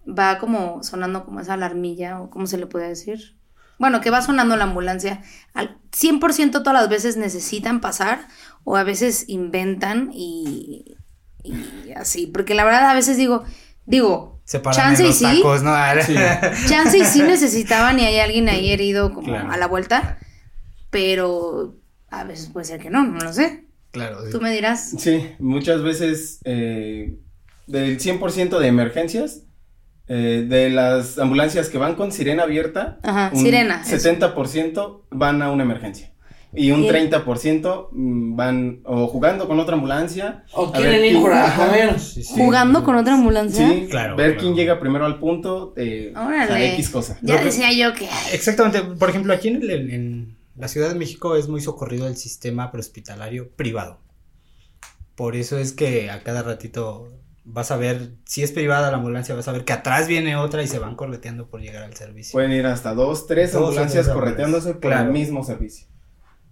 va 0.06 0.38
como 0.38 0.82
sonando 0.82 1.24
como 1.24 1.40
esa 1.40 1.54
alarmilla 1.54 2.20
o 2.20 2.30
cómo 2.30 2.46
se 2.46 2.56
le 2.56 2.66
puede 2.66 2.88
decir? 2.88 3.36
Bueno, 3.78 4.00
que 4.00 4.10
va 4.10 4.22
sonando 4.22 4.56
la 4.56 4.64
ambulancia. 4.64 5.20
Al 5.52 5.76
100% 5.90 6.62
todas 6.62 6.74
las 6.74 6.88
veces 6.88 7.16
necesitan 7.16 7.80
pasar 7.80 8.20
o 8.62 8.76
a 8.76 8.84
veces 8.84 9.24
inventan 9.28 10.10
y, 10.12 10.96
y 11.44 11.92
así. 11.92 12.26
Porque 12.26 12.54
la 12.54 12.64
verdad 12.64 12.88
a 12.90 12.94
veces 12.94 13.16
digo, 13.16 13.44
digo, 13.86 14.40
chance 14.72 15.06
y 15.06 15.12
sí, 15.12 15.24
tacos, 15.24 15.62
¿no? 15.62 15.72
chance 16.68 16.98
y 16.98 17.04
sí 17.04 17.22
necesitaban 17.22 17.98
y 18.00 18.04
hay 18.06 18.18
alguien 18.18 18.48
ahí 18.48 18.70
herido 18.72 19.12
como 19.14 19.28
Claro. 19.28 19.50
a 19.52 19.56
la 19.56 19.66
vuelta, 19.66 20.18
pero 20.90 21.76
a 22.10 22.24
veces 22.24 22.48
puede 22.48 22.66
ser 22.66 22.80
que 22.80 22.90
no, 22.90 23.04
no 23.04 23.18
lo 23.20 23.32
sé. 23.32 23.64
claro. 23.90 24.24
sí. 24.24 24.30
Tú 24.32 24.40
me 24.40 24.52
dirás. 24.52 24.94
Sí, 24.98 25.30
muchas 25.38 25.82
veces 25.82 26.40
eh, 26.44 27.18
del 27.66 27.98
100% 27.98 28.58
de 28.58 28.66
emergencias, 28.66 29.42
eh, 30.06 30.44
de 30.48 30.68
las 30.70 31.18
ambulancias 31.18 31.70
que 31.70 31.78
van 31.78 31.94
con 31.94 32.12
sirena 32.12 32.42
abierta, 32.44 32.98
Ajá, 33.02 33.30
un 33.32 33.40
sirena, 33.42 33.82
eso. 33.86 33.96
70% 33.96 35.04
van 35.10 35.42
a 35.42 35.50
una 35.50 35.62
emergencia. 35.62 36.12
Y 36.56 36.70
un 36.70 36.84
Y- 36.84 36.88
30% 36.88 37.88
mm, 37.92 38.36
van 38.36 38.80
o 38.84 39.06
jugando 39.08 39.46
con 39.48 39.58
otra 39.60 39.74
ambulancia. 39.74 40.44
O 40.52 40.66
a 40.68 40.72
quieren 40.72 41.00
ver 41.02 41.12
ir 41.12 41.16
a 41.32 41.54
comer. 41.56 41.98
Sí, 42.00 42.22
sí. 42.22 42.34
jugando 42.36 42.84
con 42.84 42.96
otra 42.96 43.14
ambulancia. 43.14 43.68
Sí, 43.68 43.86
Claro, 43.90 44.16
ver 44.16 44.32
claro. 44.34 44.40
quién 44.40 44.54
llega 44.54 44.78
primero 44.80 45.04
al 45.06 45.18
punto 45.18 45.68
o 45.70 45.74
sea, 45.76 46.26
Órale. 46.26 46.74
X 46.74 46.90
cosa. 46.90 47.18
Ya 47.22 47.38
que- 47.38 47.44
decía 47.46 47.72
yo 47.72 47.92
que. 47.92 48.08
Exactamente. 48.32 48.82
Por 48.82 49.10
ejemplo, 49.10 49.32
aquí 49.32 49.48
en, 49.48 49.56
el- 49.62 49.90
en 49.90 50.38
la 50.56 50.68
Ciudad 50.68 50.88
de 50.90 50.94
México 50.94 51.34
es 51.36 51.48
muy 51.48 51.60
socorrido 51.60 52.06
el 52.06 52.16
sistema 52.16 52.70
prehospitalario 52.70 53.50
privado. 53.56 53.98
Por 55.16 55.36
eso 55.36 55.58
es 55.58 55.72
que 55.72 56.10
a 56.10 56.22
cada 56.22 56.42
ratito 56.42 57.08
vas 57.44 57.70
a 57.70 57.76
ver, 57.76 58.12
si 58.24 58.42
es 58.42 58.52
privada 58.52 58.90
la 58.90 58.96
ambulancia, 58.96 59.34
vas 59.34 59.46
a 59.48 59.52
ver 59.52 59.64
que 59.64 59.72
atrás 59.72 60.08
viene 60.08 60.34
otra 60.36 60.62
y 60.62 60.66
se 60.66 60.78
van 60.78 60.96
correteando 60.96 61.48
por 61.48 61.60
llegar 61.60 61.82
al 61.82 61.94
servicio. 61.94 62.32
Pueden 62.32 62.52
ir 62.52 62.66
hasta 62.66 62.94
dos, 62.94 63.26
tres 63.26 63.52
Dos 63.52 63.68
ambulancias 63.68 64.08
correteándose 64.08 64.72
por 64.74 64.90
Claro. 64.92 65.06
el 65.06 65.12
mismo 65.12 65.44
servicio. 65.44 65.86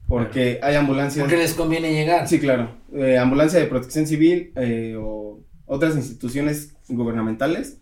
Porque 0.08 0.60
hay 0.62 0.74
ambulancias. 0.74 1.24
Porque 1.24 1.36
les 1.38 1.54
conviene 1.54 1.92
llegar. 1.92 2.28
Sí, 2.28 2.38
claro. 2.38 2.70
Eh, 2.94 3.16
ambulancia 3.18 3.58
de 3.58 3.66
protección 3.66 4.06
civil 4.06 4.52
eh, 4.56 4.96
o 4.98 5.40
otras 5.66 5.96
instituciones 5.96 6.74
gubernamentales 6.88 7.78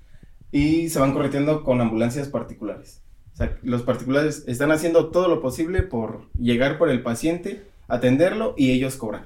y 0.52 0.88
se 0.90 0.98
van 1.00 1.12
correteando 1.12 1.64
con 1.64 1.80
ambulancias 1.80 2.28
particulares. 2.28 3.02
O 3.32 3.36
sea, 3.36 3.56
los 3.62 3.82
particulares 3.82 4.44
están 4.46 4.70
haciendo 4.70 5.08
todo 5.10 5.28
lo 5.28 5.40
posible 5.40 5.82
por 5.82 6.30
llegar 6.38 6.78
por 6.78 6.88
el 6.90 7.02
paciente, 7.02 7.64
atenderlo 7.88 8.54
y 8.56 8.70
ellos 8.70 8.96
cobrar. 8.96 9.24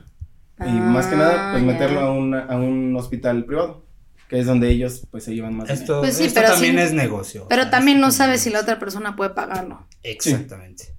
y 0.60 0.70
más 0.70 1.06
que 1.08 1.16
nada, 1.16 1.50
pues 1.52 1.62
Ah, 1.64 1.66
meterlo 1.66 2.00
a, 2.00 2.12
una- 2.12 2.44
a 2.46 2.56
un 2.56 2.94
hospital 2.96 3.44
privado, 3.44 3.84
que 4.28 4.38
es 4.38 4.46
donde 4.46 4.70
ellos 4.70 5.04
pues 5.10 5.24
se 5.24 5.34
llevan 5.34 5.56
más 5.56 5.66
dinero. 5.66 5.82
Esto, 5.82 6.00
Pues 6.00 6.16
sí, 6.16 6.24
esto 6.26 6.40
pero 6.40 6.52
también 6.52 6.76
sí- 6.76 6.82
es 6.82 6.92
negocio. 6.92 7.46
Pero 7.48 7.62
sea, 7.62 7.70
también 7.72 8.00
no 8.00 8.12
sabes 8.12 8.36
es 8.36 8.42
si 8.44 8.50
la 8.50 8.60
otra 8.60 8.78
persona 8.78 9.16
puede 9.16 9.30
pagarlo. 9.30 9.84
Exactamente. 10.04 10.94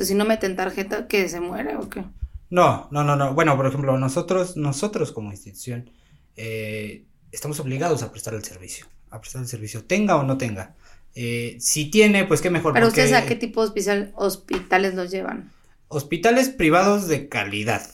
Entonces 0.00 0.14
si 0.14 0.14
no 0.14 0.24
meten 0.24 0.56
tarjeta, 0.56 1.06
¿qué? 1.08 1.28
¿Se 1.28 1.40
muere 1.40 1.76
o 1.76 1.90
qué? 1.90 2.02
No, 2.48 2.88
no, 2.90 3.04
no, 3.04 3.16
no. 3.16 3.34
Bueno, 3.34 3.54
por 3.54 3.66
ejemplo, 3.66 3.98
nosotros, 3.98 4.56
nosotros 4.56 5.12
como 5.12 5.30
institución, 5.30 5.90
eh, 6.38 7.04
estamos 7.32 7.60
obligados 7.60 8.02
a 8.02 8.10
prestar 8.10 8.32
el 8.32 8.42
servicio. 8.42 8.86
A 9.10 9.20
prestar 9.20 9.42
el 9.42 9.48
servicio, 9.48 9.84
tenga 9.84 10.16
o 10.16 10.22
no 10.22 10.38
tenga. 10.38 10.74
Eh, 11.14 11.58
si 11.60 11.90
tiene, 11.90 12.24
pues 12.24 12.40
qué 12.40 12.48
mejor. 12.48 12.72
Pero 12.72 12.86
porque 12.86 13.02
ustedes 13.02 13.12
a 13.22 13.26
qué 13.26 13.36
tipo 13.36 13.60
de 13.60 13.66
hospital- 13.68 14.12
hospitales 14.16 14.94
los 14.94 15.10
llevan? 15.10 15.52
Hospitales 15.88 16.48
privados 16.48 17.06
de 17.06 17.28
calidad. 17.28 17.86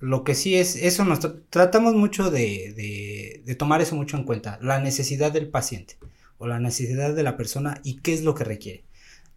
Lo 0.00 0.24
que 0.24 0.34
sí 0.34 0.54
es, 0.54 0.74
eso 0.76 1.04
nos 1.04 1.20
tra- 1.20 1.38
tratamos 1.50 1.94
mucho 1.94 2.30
de, 2.30 2.72
de, 2.74 3.42
de 3.44 3.54
tomar 3.56 3.82
eso 3.82 3.94
mucho 3.94 4.16
en 4.16 4.24
cuenta. 4.24 4.58
La 4.62 4.78
necesidad 4.80 5.32
del 5.32 5.48
paciente 5.48 5.98
o 6.38 6.46
la 6.46 6.58
necesidad 6.58 7.12
de 7.14 7.22
la 7.22 7.36
persona 7.36 7.78
y 7.84 7.98
qué 7.98 8.14
es 8.14 8.22
lo 8.22 8.34
que 8.34 8.44
requiere. 8.44 8.84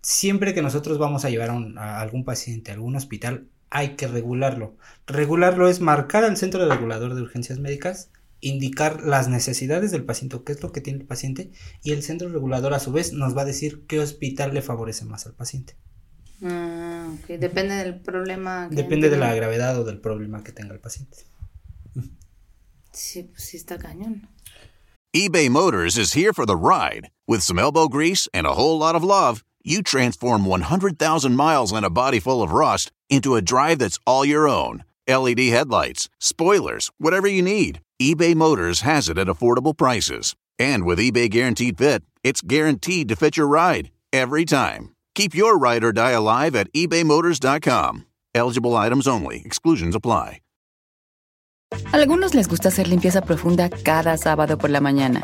Siempre 0.08 0.54
que 0.54 0.62
nosotros 0.62 1.00
vamos 1.00 1.26
a 1.26 1.32
llevar 1.32 1.50
a, 1.50 1.54
un- 1.54 1.80
a 1.80 2.00
algún 2.00 2.24
paciente 2.26 2.70
a 2.70 2.76
algún 2.76 2.96
hospital, 2.96 3.48
hay 3.72 3.96
que 3.96 4.08
regularlo. 4.08 4.78
Regularlo 5.08 5.68
es 5.68 5.82
marcar 5.82 6.24
al 6.24 6.38
centro 6.38 6.64
regulador 6.70 7.16
de 7.16 7.24
urgencias 7.24 7.58
médicas, 7.58 8.12
indicar 8.40 9.02
las 9.02 9.28
necesidades 9.30 9.90
del 9.90 10.06
paciente, 10.06 10.40
qué 10.46 10.52
es 10.52 10.62
lo 10.62 10.72
que 10.72 10.80
tiene 10.82 11.00
el 11.00 11.08
paciente, 11.08 11.50
y 11.82 11.92
el 11.92 12.04
centro 12.04 12.30
regulador 12.30 12.76
a 12.76 12.80
su 12.80 12.92
vez 12.92 13.14
nos 13.14 13.36
va 13.36 13.42
a 13.42 13.46
decir 13.46 13.84
qué 13.88 14.00
hospital 14.00 14.54
le 14.54 14.62
favorece 14.62 15.06
más 15.06 15.26
al 15.26 15.34
paciente. 15.34 15.76
Ah, 16.44 17.08
ok. 17.24 17.28
Depende 17.40 17.74
del 17.74 18.00
problema. 18.02 18.68
que 18.70 18.76
Depende 18.76 19.10
de 19.10 19.18
la 19.18 19.34
gravedad 19.34 19.80
o 19.80 19.86
del 19.86 20.00
problema 20.00 20.44
que 20.44 20.52
tenga 20.52 20.76
el 20.76 20.82
paciente. 20.82 21.18
Sí, 22.92 23.24
pues 23.24 23.44
sí 23.44 23.58
está 23.58 23.80
cañón. 23.80 24.30
eBay 25.14 25.50
Motors 25.50 25.98
is 25.98 26.16
here 26.16 26.32
for 26.32 26.46
the 26.46 26.56
ride. 26.56 27.10
With 27.28 27.40
some 27.42 27.60
elbow 27.60 27.88
grease 27.90 28.30
and 28.34 28.46
a 28.46 28.52
whole 28.54 28.78
lot 28.78 28.96
of 28.96 29.04
love, 29.04 29.42
you 29.66 29.82
transform 29.82 30.46
100,000 30.46 31.36
miles 31.36 31.72
and 31.72 31.86
a 31.86 31.90
body 31.90 32.20
full 32.20 32.44
of 32.44 32.52
rust 32.52 32.92
into 33.10 33.36
a 33.36 33.42
drive 33.42 33.80
that's 33.80 34.00
all 34.06 34.24
your 34.24 34.48
own. 34.48 34.84
LED 35.08 35.40
headlights, 35.50 36.10
spoilers, 36.20 36.92
whatever 36.98 37.28
you 37.28 37.42
need, 37.42 37.82
eBay 38.02 38.36
Motors 38.36 38.82
has 38.82 39.10
it 39.10 39.18
at 39.18 39.28
affordable 39.28 39.78
prices. 39.78 40.36
And 40.58 40.86
with 40.86 41.00
eBay 41.00 41.30
Guaranteed 41.30 41.78
Fit, 41.78 42.04
it's 42.24 42.42
guaranteed 42.42 43.10
to 43.10 43.16
fit 43.16 43.38
your 43.38 43.48
ride 43.48 43.92
every 44.14 44.46
time. 44.46 44.94
Keep 45.16 45.36
your 45.36 45.58
ride 45.58 45.84
or 45.84 45.92
die 45.92 46.12
alive 46.12 46.56
at 46.56 46.72
ebaymotors.com. 46.74 48.06
Eligible 48.34 48.76
items 48.76 49.08
only, 49.08 49.42
exclusions 49.46 49.96
apply. 49.96 50.42
Algunos 51.92 52.34
les 52.34 52.48
gusta 52.48 52.70
hacer 52.70 52.88
limpieza 52.88 53.22
profunda 53.22 53.70
cada 53.70 54.18
sábado 54.18 54.58
por 54.58 54.70
la 54.70 54.80
mañana. 54.80 55.24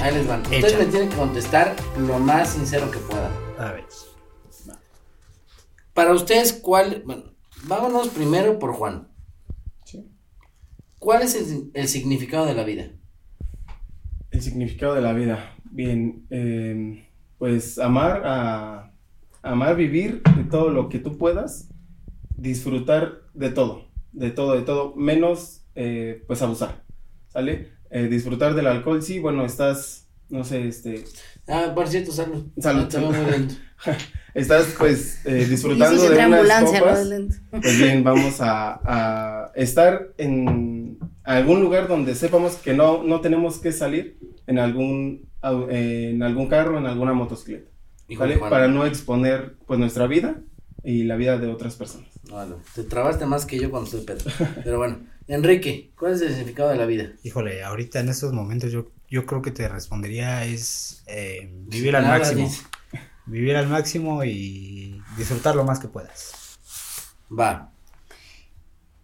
Ahí 0.00 0.14
les 0.14 0.26
van. 0.26 0.42
Ustedes 0.42 0.64
Échale. 0.64 0.84
me 0.84 0.90
tienen 0.90 1.08
que 1.08 1.16
contestar 1.16 1.76
lo 1.98 2.18
más 2.18 2.50
sincero 2.50 2.90
que 2.90 2.98
puedan. 2.98 3.32
A 3.58 3.72
ver. 3.72 3.84
Para 5.92 6.12
ustedes, 6.12 6.52
¿cuál? 6.52 7.02
Bueno, 7.04 7.24
vámonos 7.64 8.08
primero 8.08 8.58
por 8.58 8.72
Juan. 8.72 9.08
¿Cuál 11.00 11.22
es 11.22 11.34
el, 11.34 11.70
el 11.74 11.88
significado 11.88 12.46
de 12.46 12.54
la 12.54 12.64
vida? 12.64 12.90
El 14.30 14.42
significado 14.42 14.94
de 14.94 15.00
la 15.00 15.12
vida. 15.12 15.54
Bien, 15.64 16.26
eh, 16.30 17.08
pues 17.38 17.78
amar 17.78 18.22
a 18.24 18.92
amar 19.42 19.76
vivir 19.76 20.22
de 20.36 20.44
todo 20.44 20.70
lo 20.70 20.88
que 20.88 20.98
tú 20.98 21.16
puedas, 21.16 21.68
disfrutar 22.36 23.22
de 23.34 23.50
todo, 23.50 23.88
de 24.12 24.30
todo, 24.30 24.54
de 24.54 24.62
todo, 24.62 24.94
menos 24.96 25.64
eh, 25.74 26.24
pues 26.26 26.42
abusar, 26.42 26.84
¿sale? 27.28 27.72
Eh, 27.90 28.08
disfrutar 28.08 28.54
del 28.54 28.66
alcohol, 28.66 29.02
sí, 29.02 29.18
bueno, 29.18 29.44
estás, 29.44 30.08
no 30.28 30.44
sé, 30.44 30.68
este, 30.68 31.04
Ah, 31.46 31.72
por 31.74 31.88
cierto, 31.88 32.12
salud. 32.12 32.46
Salud, 32.60 32.84
Ah, 32.86 32.90
salud. 32.90 33.52
estás 34.34 34.74
pues 34.78 35.24
eh, 35.24 35.46
disfrutando 35.48 36.02
de 36.02 36.10
unas 36.10 36.20
ambulancia, 36.24 36.80
copas. 36.80 37.06
¿no? 37.08 37.28
Pues 37.62 37.78
bien, 37.78 38.04
vamos 38.04 38.40
a, 38.40 38.80
a 38.84 39.52
estar 39.54 40.08
en 40.18 40.98
algún 41.24 41.60
lugar 41.62 41.88
donde 41.88 42.14
sepamos 42.14 42.56
que 42.56 42.74
no, 42.74 43.02
no 43.02 43.20
tenemos 43.20 43.58
que 43.58 43.72
salir 43.72 44.18
en 44.46 44.58
algún, 44.58 45.28
en 45.70 46.22
algún 46.22 46.48
carro, 46.48 46.78
en 46.78 46.86
alguna 46.86 47.12
motocicleta, 47.14 47.70
¿vale? 48.18 48.38
Para 48.38 48.68
no 48.68 48.84
exponer 48.86 49.56
pues 49.66 49.78
nuestra 49.78 50.06
vida 50.06 50.40
y 50.82 51.04
la 51.04 51.16
vida 51.16 51.38
de 51.38 51.48
otras 51.48 51.76
personas. 51.76 52.08
Bueno, 52.30 52.56
te 52.74 52.82
trabaste 52.84 53.26
más 53.26 53.46
que 53.46 53.58
yo 53.58 53.70
cuando 53.70 53.86
estoy 53.88 54.04
pedo. 54.04 54.30
Pero 54.64 54.78
bueno, 54.78 55.00
Enrique, 55.28 55.92
¿cuál 55.98 56.14
es 56.14 56.22
el 56.22 56.30
significado 56.30 56.70
de 56.70 56.76
la 56.76 56.86
vida? 56.86 57.12
Híjole, 57.22 57.62
ahorita 57.62 58.00
en 58.00 58.08
estos 58.08 58.32
momentos 58.32 58.72
yo, 58.72 58.90
yo 59.08 59.26
creo 59.26 59.42
que 59.42 59.50
te 59.50 59.68
respondería 59.68 60.44
es 60.44 61.02
eh, 61.06 61.50
vivir 61.52 61.94
al 61.96 62.02
Nada, 62.04 62.18
máximo. 62.18 62.48
dice. 62.48 62.62
Vivir 63.26 63.56
al 63.56 63.68
máximo 63.68 64.24
y 64.24 65.02
disfrutar 65.18 65.54
lo 65.54 65.64
más 65.64 65.80
que 65.80 65.88
puedas. 65.88 66.32
Va. 67.30 67.70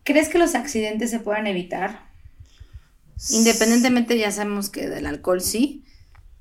¿Crees 0.02 0.28
que 0.28 0.38
los 0.38 0.54
accidentes 0.54 1.10
se 1.10 1.20
puedan 1.20 1.46
evitar? 1.46 2.00
Independientemente, 3.30 4.18
ya 4.18 4.30
sabemos 4.32 4.70
que 4.70 4.88
del 4.88 5.06
alcohol 5.06 5.40
sí, 5.40 5.84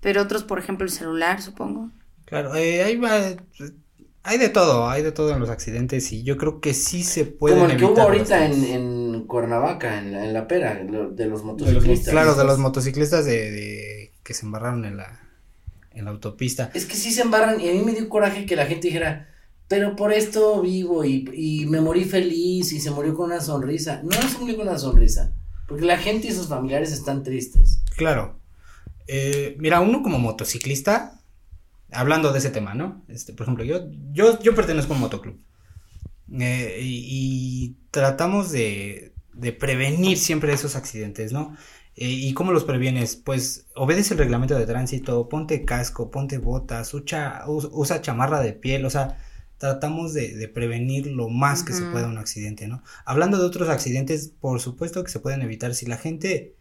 pero 0.02 0.22
otros, 0.22 0.44
por 0.44 0.60
ejemplo, 0.60 0.86
el 0.86 0.92
celular, 0.92 1.42
supongo. 1.42 1.92
Claro, 2.26 2.56
eh, 2.56 2.84
ahí 2.84 2.98
va, 2.98 3.36
hay 4.24 4.38
de 4.38 4.50
todo, 4.50 4.90
hay 4.90 5.04
de 5.04 5.12
todo 5.12 5.32
en 5.34 5.40
los 5.40 5.50
accidentes 5.50 6.12
y 6.14 6.24
yo 6.24 6.38
creo 6.38 6.62
que 6.62 6.74
sí 6.74 7.04
se 7.04 7.26
puede 7.26 7.56
Como 7.56 7.70
el 7.70 7.78
que 7.78 7.86
hubo 7.86 8.02
ahorita 8.02 8.46
en, 8.46 8.64
en 8.64 9.03
Cuernavaca, 9.28 10.00
en 10.00 10.12
la, 10.12 10.26
en 10.26 10.34
la 10.34 10.48
pera, 10.48 10.76
de 10.76 11.26
los 11.26 11.44
motociclistas. 11.44 12.12
Claro, 12.12 12.36
de 12.36 12.44
los 12.44 12.60
motociclistas 12.60 13.26
de, 13.26 13.52
de- 13.52 14.12
que 14.24 14.34
se 14.34 14.46
embarraron 14.46 14.86
en 14.86 14.98
la, 14.98 15.20
en 15.92 16.06
la 16.06 16.12
autopista. 16.12 16.72
Es 16.74 16.86
que 16.86 16.96
sí 16.96 17.12
se 17.12 17.22
embarran 17.22 17.60
y 17.62 17.70
a 17.70 17.74
mí 17.74 17.82
me 17.82 17.94
dio 17.94 18.10
coraje 18.10 18.46
que 18.46 18.56
la 18.56 18.66
gente 18.66 18.88
dijera, 18.88 19.30
pero 19.68 19.96
por 19.96 20.14
esto 20.14 20.62
vivo 20.62 21.04
y, 21.06 21.30
y 21.34 21.66
me 21.66 21.82
morí 21.82 22.06
feliz 22.06 22.72
y 22.74 22.80
se 22.80 22.92
murió 22.92 23.16
con 23.16 23.28
una 23.32 23.42
sonrisa. 23.42 24.02
No 24.04 24.12
se 24.12 24.38
murió 24.38 24.58
con 24.58 24.68
una 24.68 24.78
sonrisa, 24.78 25.32
porque 25.68 25.86
la 25.86 25.98
gente 25.98 26.28
y 26.28 26.32
sus 26.32 26.48
familiares 26.48 26.92
están 26.92 27.24
tristes. 27.24 27.80
Claro. 27.96 28.40
Eh, 29.08 29.56
mira, 29.60 29.80
uno 29.82 30.04
como 30.04 30.20
motociclista, 30.20 31.20
hablando 31.92 32.32
de 32.32 32.40
ese 32.40 32.50
tema, 32.50 32.74
¿no? 32.74 33.02
Este, 33.08 33.34
por 33.34 33.46
ejemplo, 33.46 33.64
yo, 33.64 33.82
yo, 34.14 34.40
yo 34.42 34.56
pertenezco 34.56 34.94
a 34.94 34.96
un 34.96 35.02
motoclub. 35.02 35.38
Eh, 36.40 36.80
y, 36.82 37.06
y 37.10 37.76
tratamos 37.92 38.52
de, 38.52 39.13
de 39.34 39.54
prevenir 39.54 40.18
siempre 40.18 40.54
esos 40.54 40.76
accidentes, 40.76 41.32
¿no? 41.34 41.56
Eh, 41.96 42.08
¿Y 42.10 42.34
cómo 42.34 42.52
los 42.52 42.64
previenes? 42.66 43.16
Pues 43.16 43.68
obedece 43.76 44.14
el 44.14 44.20
reglamento 44.20 44.56
de 44.56 44.66
tránsito, 44.66 45.30
ponte 45.30 45.66
casco, 45.66 46.10
ponte 46.12 46.38
botas, 46.40 46.94
usa, 46.94 47.44
us- 47.48 47.70
usa 47.72 48.02
chamarra 48.02 48.42
de 48.42 48.54
piel, 48.54 48.86
o 48.86 48.90
sea, 48.90 49.18
tratamos 49.58 50.14
de, 50.14 50.36
de 50.36 50.48
prevenir 50.48 51.08
lo 51.08 51.30
más 51.30 51.64
que 51.64 51.74
se 51.74 51.86
pueda 51.86 52.08
un 52.08 52.18
accidente, 52.18 52.68
¿no? 52.68 52.84
Hablando 53.06 53.38
de 53.40 53.46
otros 53.46 53.70
accidentes, 53.70 54.30
por 54.40 54.60
supuesto 54.60 55.04
que 55.04 55.12
se 55.12 55.20
pueden 55.20 55.42
evitar 55.42 55.76
si 55.76 55.86
la 55.86 55.98
gente 55.98 56.56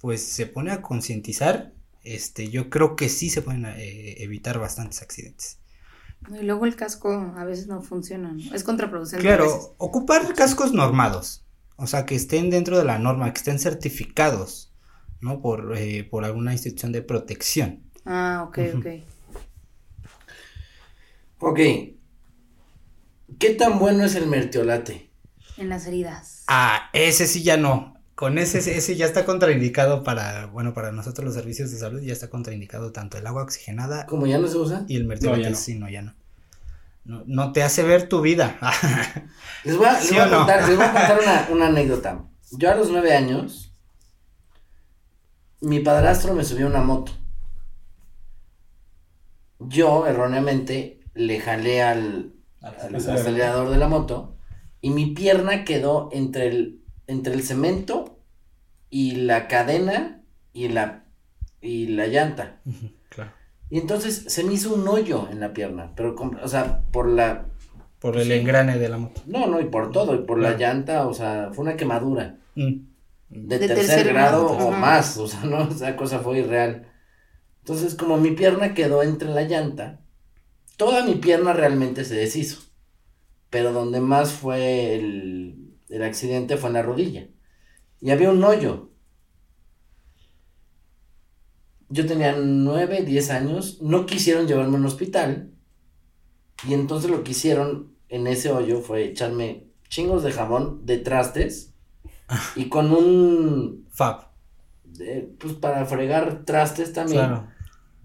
pues 0.00 0.22
se 0.22 0.46
pone 0.46 0.70
a 0.72 0.82
concientizar, 0.82 1.72
este, 2.02 2.48
yo 2.50 2.68
creo 2.70 2.96
que 2.96 3.08
sí 3.08 3.30
se 3.30 3.42
pueden 3.42 3.64
eh, 3.66 4.22
evitar 4.22 4.58
bastantes 4.58 5.02
accidentes. 5.02 5.58
Y 6.28 6.42
luego 6.42 6.66
el 6.66 6.76
casco 6.76 7.10
a 7.36 7.44
veces 7.44 7.66
no 7.66 7.80
funciona, 7.82 8.32
¿no? 8.32 8.54
Es 8.54 8.64
contraproducente. 8.64 9.24
Claro, 9.26 9.74
ocupar 9.78 10.34
cascos 10.34 10.72
normados, 10.72 11.43
o 11.76 11.86
sea, 11.86 12.06
que 12.06 12.14
estén 12.14 12.50
dentro 12.50 12.78
de 12.78 12.84
la 12.84 12.98
norma, 12.98 13.32
que 13.32 13.38
estén 13.38 13.58
certificados, 13.58 14.72
¿no? 15.20 15.40
Por, 15.40 15.76
eh, 15.76 16.04
por 16.04 16.24
alguna 16.24 16.52
institución 16.52 16.92
de 16.92 17.02
protección. 17.02 17.82
Ah, 18.04 18.44
ok, 18.48 18.58
ok. 18.76 18.86
Ok. 21.40 21.58
¿Qué 23.38 23.50
tan 23.58 23.78
bueno 23.78 24.04
es 24.04 24.14
el 24.14 24.26
mertiolate? 24.26 25.10
En 25.56 25.68
las 25.68 25.86
heridas. 25.86 26.44
Ah, 26.46 26.90
ese 26.92 27.26
sí 27.26 27.42
ya 27.42 27.56
no. 27.56 27.94
Con 28.14 28.38
ese, 28.38 28.58
ese 28.58 28.94
ya 28.96 29.06
está 29.06 29.24
contraindicado 29.24 30.04
para, 30.04 30.46
bueno, 30.46 30.72
para 30.72 30.92
nosotros 30.92 31.24
los 31.24 31.34
servicios 31.34 31.72
de 31.72 31.78
salud, 31.78 32.00
ya 32.00 32.12
está 32.12 32.30
contraindicado 32.30 32.92
tanto 32.92 33.18
el 33.18 33.26
agua 33.26 33.42
oxigenada 33.42 34.06
¿Cómo 34.06 34.26
ya 34.28 34.38
no 34.38 34.46
se 34.46 34.56
usa? 34.56 34.84
y 34.86 34.96
el 34.96 35.04
mertiolate. 35.04 35.42
ya 35.42 35.50
no. 35.50 35.56
Sí, 35.56 35.74
no, 35.74 35.90
ya 35.90 36.02
no. 36.02 36.14
No. 37.04 37.22
No 37.26 37.52
te 37.52 37.62
hace 37.62 37.82
ver 37.82 38.08
tu 38.08 38.20
vida. 38.20 38.58
Les 39.64 39.76
voy 39.76 39.86
a, 39.86 40.00
les 40.00 40.08
¿Sí 40.08 40.14
voy 40.14 40.22
a 40.22 40.26
no? 40.26 40.38
contar, 40.38 40.68
les 40.68 40.76
voy 40.76 40.84
a 40.86 40.92
contar 40.92 41.20
una, 41.22 41.48
una 41.50 41.66
anécdota. 41.68 42.24
Yo 42.52 42.70
a 42.70 42.74
los 42.74 42.90
nueve 42.90 43.14
años, 43.16 43.74
mi 45.60 45.80
padrastro 45.80 46.32
me 46.34 46.44
subió 46.44 46.66
a 46.66 46.70
una 46.70 46.80
moto. 46.82 47.12
Yo, 49.58 50.06
erróneamente, 50.06 51.00
le 51.14 51.40
jalé 51.40 51.82
al, 51.82 52.34
al 52.60 52.94
acelerador 52.94 53.70
de 53.70 53.78
la 53.78 53.88
moto 53.88 54.36
y 54.80 54.90
mi 54.90 55.06
pierna 55.14 55.64
quedó 55.64 56.08
entre 56.12 56.48
el, 56.48 56.84
entre 57.06 57.34
el 57.34 57.42
cemento 57.42 58.18
y 58.90 59.16
la 59.16 59.48
cadena 59.48 60.24
y 60.52 60.68
la, 60.68 61.06
y 61.60 61.88
la 61.88 62.06
llanta. 62.08 62.62
Claro. 62.64 63.03
Y 63.70 63.78
entonces 63.78 64.24
se 64.28 64.44
me 64.44 64.54
hizo 64.54 64.74
un 64.74 64.86
hoyo 64.88 65.28
en 65.30 65.40
la 65.40 65.52
pierna, 65.52 65.92
pero, 65.96 66.14
o 66.42 66.48
sea, 66.48 66.82
por 66.92 67.08
la, 67.08 67.46
Por 67.98 68.18
el 68.18 68.30
engrane 68.32 68.78
de 68.78 68.88
la 68.88 68.98
moto. 68.98 69.22
no, 69.26 69.46
no, 69.46 69.60
y 69.60 69.64
por 69.66 69.90
todo, 69.90 70.14
y 70.14 70.18
por 70.26 70.38
la 70.38 70.56
llanta, 70.56 71.06
o 71.08 71.14
sea, 71.14 71.50
fue 71.52 71.64
una 71.64 71.76
quemadura. 71.76 72.38
Mm. 72.54 72.86
de, 73.30 73.58
De 73.58 73.68
tercer, 73.68 74.04
tercer 74.04 74.08
grado 74.12 74.46
o 74.52 74.70
ajá. 74.70 74.78
más, 74.78 75.16
o 75.18 75.26
sea, 75.26 75.44
no, 75.44 75.68
esa 75.70 75.96
cosa 75.96 76.20
fue 76.20 76.38
irreal. 76.38 76.88
Entonces, 77.60 77.94
como 77.94 78.18
mi 78.18 78.32
pierna 78.32 78.74
quedó 78.74 79.02
entre 79.02 79.30
la 79.30 79.42
llanta, 79.42 80.00
toda 80.76 81.04
mi 81.04 81.16
pierna 81.16 81.52
realmente 81.54 82.04
se 82.04 82.14
deshizo. 82.16 82.62
Pero 83.50 83.72
donde 83.72 84.00
más 84.00 84.32
fue 84.32 84.94
el, 84.96 85.76
el 85.88 86.02
accidente 86.02 86.56
fue 86.58 86.68
en 86.70 86.74
la 86.74 86.82
rodilla. 86.82 87.28
Y 88.00 88.10
había 88.10 88.30
un 88.30 88.44
hoyo. 88.44 88.90
Yo 91.88 92.06
tenía 92.06 92.34
9, 92.38 93.02
10 93.02 93.30
años, 93.30 93.78
no 93.82 94.06
quisieron 94.06 94.46
llevarme 94.46 94.76
a 94.76 94.80
un 94.80 94.86
hospital. 94.86 95.50
Y 96.68 96.74
entonces 96.74 97.10
lo 97.10 97.22
que 97.24 97.32
hicieron 97.32 97.92
en 98.08 98.26
ese 98.26 98.50
hoyo 98.50 98.80
fue 98.80 99.04
echarme 99.04 99.66
chingos 99.88 100.22
de 100.22 100.32
jabón 100.32 100.86
de 100.86 100.98
trastes 100.98 101.72
y 102.56 102.68
con 102.68 102.92
un 102.92 103.86
Fab. 103.90 104.28
eh, 105.00 105.28
pues 105.38 105.54
para 105.54 105.84
fregar 105.86 106.44
trastes 106.44 106.92
también 106.92 107.18
Claro. 107.26 107.48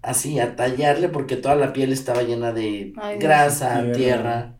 así 0.02 0.38
a 0.38 0.56
tallarle 0.56 1.08
porque 1.08 1.36
toda 1.36 1.54
la 1.56 1.72
piel 1.72 1.92
estaba 1.92 2.22
llena 2.22 2.52
de 2.52 2.92
Ay, 2.96 3.18
grasa, 3.18 3.80
Tierra. 3.80 3.92
tierra 3.96 4.56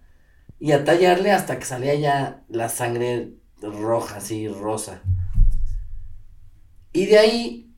y 0.58 0.72
a 0.72 0.84
tallarle 0.84 1.30
hasta 1.32 1.58
que 1.58 1.64
salía 1.64 1.94
ya 1.94 2.42
la 2.48 2.68
sangre 2.68 3.34
roja 3.62 4.16
así 4.16 4.48
rosa. 4.48 5.02
Y 6.92 7.06
de 7.06 7.18
ahí 7.18 7.69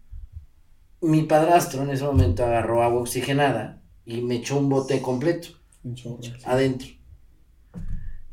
mi 1.02 1.22
padrastro 1.24 1.82
en 1.82 1.90
ese 1.90 2.04
momento 2.04 2.44
agarró 2.44 2.82
agua 2.82 3.00
oxigenada 3.02 3.82
y 4.06 4.20
me 4.22 4.36
echó 4.36 4.56
un 4.58 4.68
bote 4.68 5.00
completo 5.02 5.48
adentro. 6.44 6.88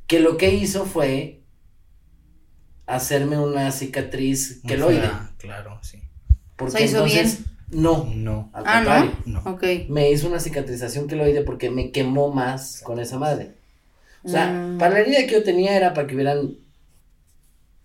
Que 0.07 0.19
lo 0.19 0.37
que 0.37 0.53
hizo 0.53 0.85
fue 0.85 1.41
hacerme 2.85 3.37
una 3.37 3.71
cicatriz 3.71 4.61
queloide. 4.67 5.01
Ah, 5.05 5.31
claro, 5.37 5.79
sí. 5.83 5.99
Porque 6.55 6.77
¿Se 6.77 6.85
hizo 6.85 7.05
entonces, 7.05 7.41
no, 7.69 8.05
No. 8.15 8.49
al 8.53 8.63
Ah, 8.65 8.73
contrario, 8.77 9.11
No. 9.25 9.41
¿no? 9.43 9.51
Ok. 9.51 9.63
me 9.89 10.11
hizo 10.11 10.27
una 10.27 10.39
cicatrización 10.39 11.07
queloide 11.07 11.41
porque 11.43 11.69
me 11.69 11.91
quemó 11.91 12.31
más 12.33 12.81
con 12.83 12.99
esa 12.99 13.17
madre. 13.19 13.53
O 14.23 14.29
sea, 14.29 14.47
Mm. 14.51 14.77
para 14.79 14.95
la 14.95 14.99
herida 15.01 15.19
que 15.27 15.33
yo 15.33 15.43
tenía 15.43 15.77
era 15.77 15.93
para 15.93 16.07
que 16.07 16.15
hubieran 16.15 16.55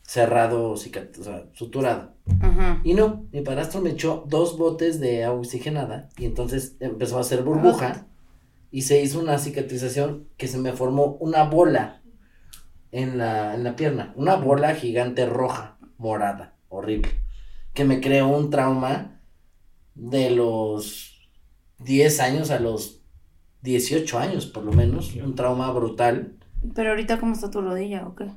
cerrado, 0.07 0.71
o 0.71 0.77
sea, 0.77 1.47
suturado. 1.53 2.15
Ajá. 2.41 2.81
Y 2.85 2.95
no, 2.95 3.27
mi 3.33 3.41
padrastro 3.41 3.81
me 3.81 3.91
echó 3.91 4.25
dos 4.29 4.59
botes 4.59 5.01
de 5.01 5.25
agua 5.25 5.41
oxigenada 5.41 6.09
y 6.19 6.27
entonces 6.27 6.77
empezó 6.81 7.19
a 7.19 7.23
hacer 7.23 7.43
burbuja 7.43 8.07
y 8.71 8.83
se 8.83 9.01
hizo 9.03 9.21
una 9.21 9.39
cicatrización 9.39 10.29
que 10.37 10.49
se 10.49 10.59
me 10.59 10.73
formó 10.73 11.17
una 11.21 11.45
bola 11.45 12.03
en 12.93 13.19
la, 13.19 13.55
en 13.55 13.65
la 13.65 13.77
pierna, 13.77 14.13
una 14.17 14.37
bola 14.37 14.75
gigante 14.75 15.27
roja, 15.27 15.79
morada, 15.97 16.55
horrible, 16.69 17.11
que 17.73 17.85
me 17.85 18.01
creó 18.01 18.29
un 18.29 18.51
trauma 18.51 19.21
de 19.95 20.31
los 20.31 21.29
10 21.79 22.21
años 22.21 22.51
a 22.51 22.61
los 22.61 23.01
18 23.63 24.19
años, 24.19 24.47
por 24.47 24.65
lo 24.65 24.73
menos, 24.73 25.15
un 25.15 25.35
trauma 25.35 25.71
brutal. 25.73 26.37
Pero 26.75 26.91
ahorita, 26.91 27.19
¿cómo 27.19 27.33
está 27.33 27.51
tu 27.51 27.63
rodilla 27.63 28.07
o 28.07 28.15
qué? 28.15 28.31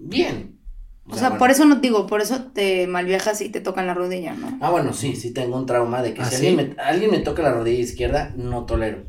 Bien. 0.00 0.58
O 1.08 1.16
sea, 1.16 1.38
por 1.38 1.50
eso 1.50 1.64
no 1.64 1.76
digo, 1.76 2.06
por 2.06 2.20
eso 2.20 2.44
te 2.52 2.86
malviajas 2.86 3.40
y 3.40 3.48
te 3.48 3.60
tocan 3.60 3.86
la 3.86 3.94
rodilla, 3.94 4.34
¿no? 4.34 4.58
Ah, 4.62 4.70
bueno, 4.70 4.92
sí, 4.92 5.16
sí 5.16 5.32
tengo 5.32 5.56
un 5.56 5.66
trauma 5.66 6.02
de 6.02 6.14
que 6.14 6.22
¿Ah, 6.22 6.26
si 6.30 6.36
sí? 6.36 6.46
alguien, 6.48 6.74
me, 6.76 6.82
alguien 6.82 7.10
me 7.10 7.18
toca 7.18 7.42
la 7.42 7.52
rodilla 7.52 7.80
izquierda, 7.80 8.32
no 8.36 8.64
tolero. 8.64 9.02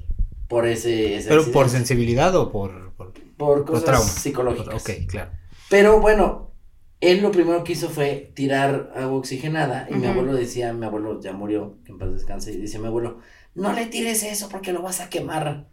Por 0.47 0.67
ese, 0.67 1.15
ese 1.15 1.29
¿Pero 1.29 1.51
por 1.51 1.69
sensibilidad 1.69 2.35
o 2.35 2.51
por, 2.51 2.93
por, 2.93 3.13
por 3.13 3.65
por 3.65 3.65
cosas 3.65 3.85
trauma? 3.85 4.09
psicológicas. 4.09 4.81
Ok, 4.81 4.89
claro. 5.07 5.31
Pero 5.69 6.01
bueno, 6.01 6.51
él 6.99 7.21
lo 7.21 7.31
primero 7.31 7.63
que 7.63 7.73
hizo 7.73 7.89
fue 7.89 8.31
tirar 8.35 8.91
agua 8.95 9.17
oxigenada 9.17 9.87
y 9.89 9.95
mi 9.95 10.07
abuelo 10.07 10.33
decía, 10.33 10.73
mi 10.73 10.85
abuelo 10.85 11.21
ya 11.21 11.33
murió, 11.33 11.77
que 11.85 11.91
en 11.91 11.97
paz 11.99 12.11
descanse, 12.11 12.51
y 12.53 12.57
decía 12.57 12.79
mi 12.79 12.87
abuelo, 12.87 13.19
no 13.55 13.73
le 13.73 13.85
tires 13.85 14.23
eso 14.23 14.49
porque 14.49 14.73
lo 14.73 14.81
vas 14.81 14.99
a 15.01 15.09
quemar. 15.09 15.67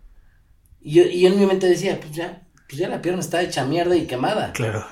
Y 0.80 0.94
yo, 0.94 1.02
y 1.04 1.20
yo 1.22 1.28
en 1.30 1.38
mi 1.40 1.46
mente 1.46 1.68
decía, 1.68 1.98
pues 2.00 2.12
ya, 2.14 2.47
pues 2.68 2.78
ya 2.78 2.88
la 2.88 3.00
pierna 3.00 3.20
está 3.20 3.40
hecha 3.42 3.64
mierda 3.64 3.96
y 3.96 4.06
quemada. 4.06 4.52
Claro. 4.52 4.84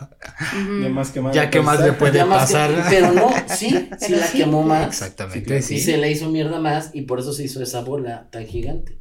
Ya 0.83 0.89
más 0.89 1.11
quemado. 1.11 1.35
Ya 1.35 1.51
que 1.51 1.61
más 1.61 1.79
le 1.81 1.93
puede 1.93 2.19
que- 2.21 2.25
pasar. 2.25 2.71
pero 2.89 3.13
no, 3.13 3.29
sí, 3.55 3.89
sí 3.99 4.15
la 4.15 4.27
quemó 4.33 4.63
más. 4.63 4.87
Exactamente, 4.89 5.59
Y 5.59 5.63
sí. 5.63 5.79
se 5.81 5.97
le 5.99 6.11
hizo 6.11 6.31
mierda 6.31 6.59
más 6.59 6.91
y 6.95 7.03
por 7.03 7.21
eso 7.21 7.33
se 7.33 7.45
hizo 7.45 7.63
esa 7.63 7.83
bola 7.83 8.29
tan 8.31 8.47
gigante. 8.47 8.99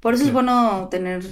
Por 0.00 0.14
eso 0.14 0.24
es 0.24 0.32
bueno 0.32 0.88
tener 0.90 1.22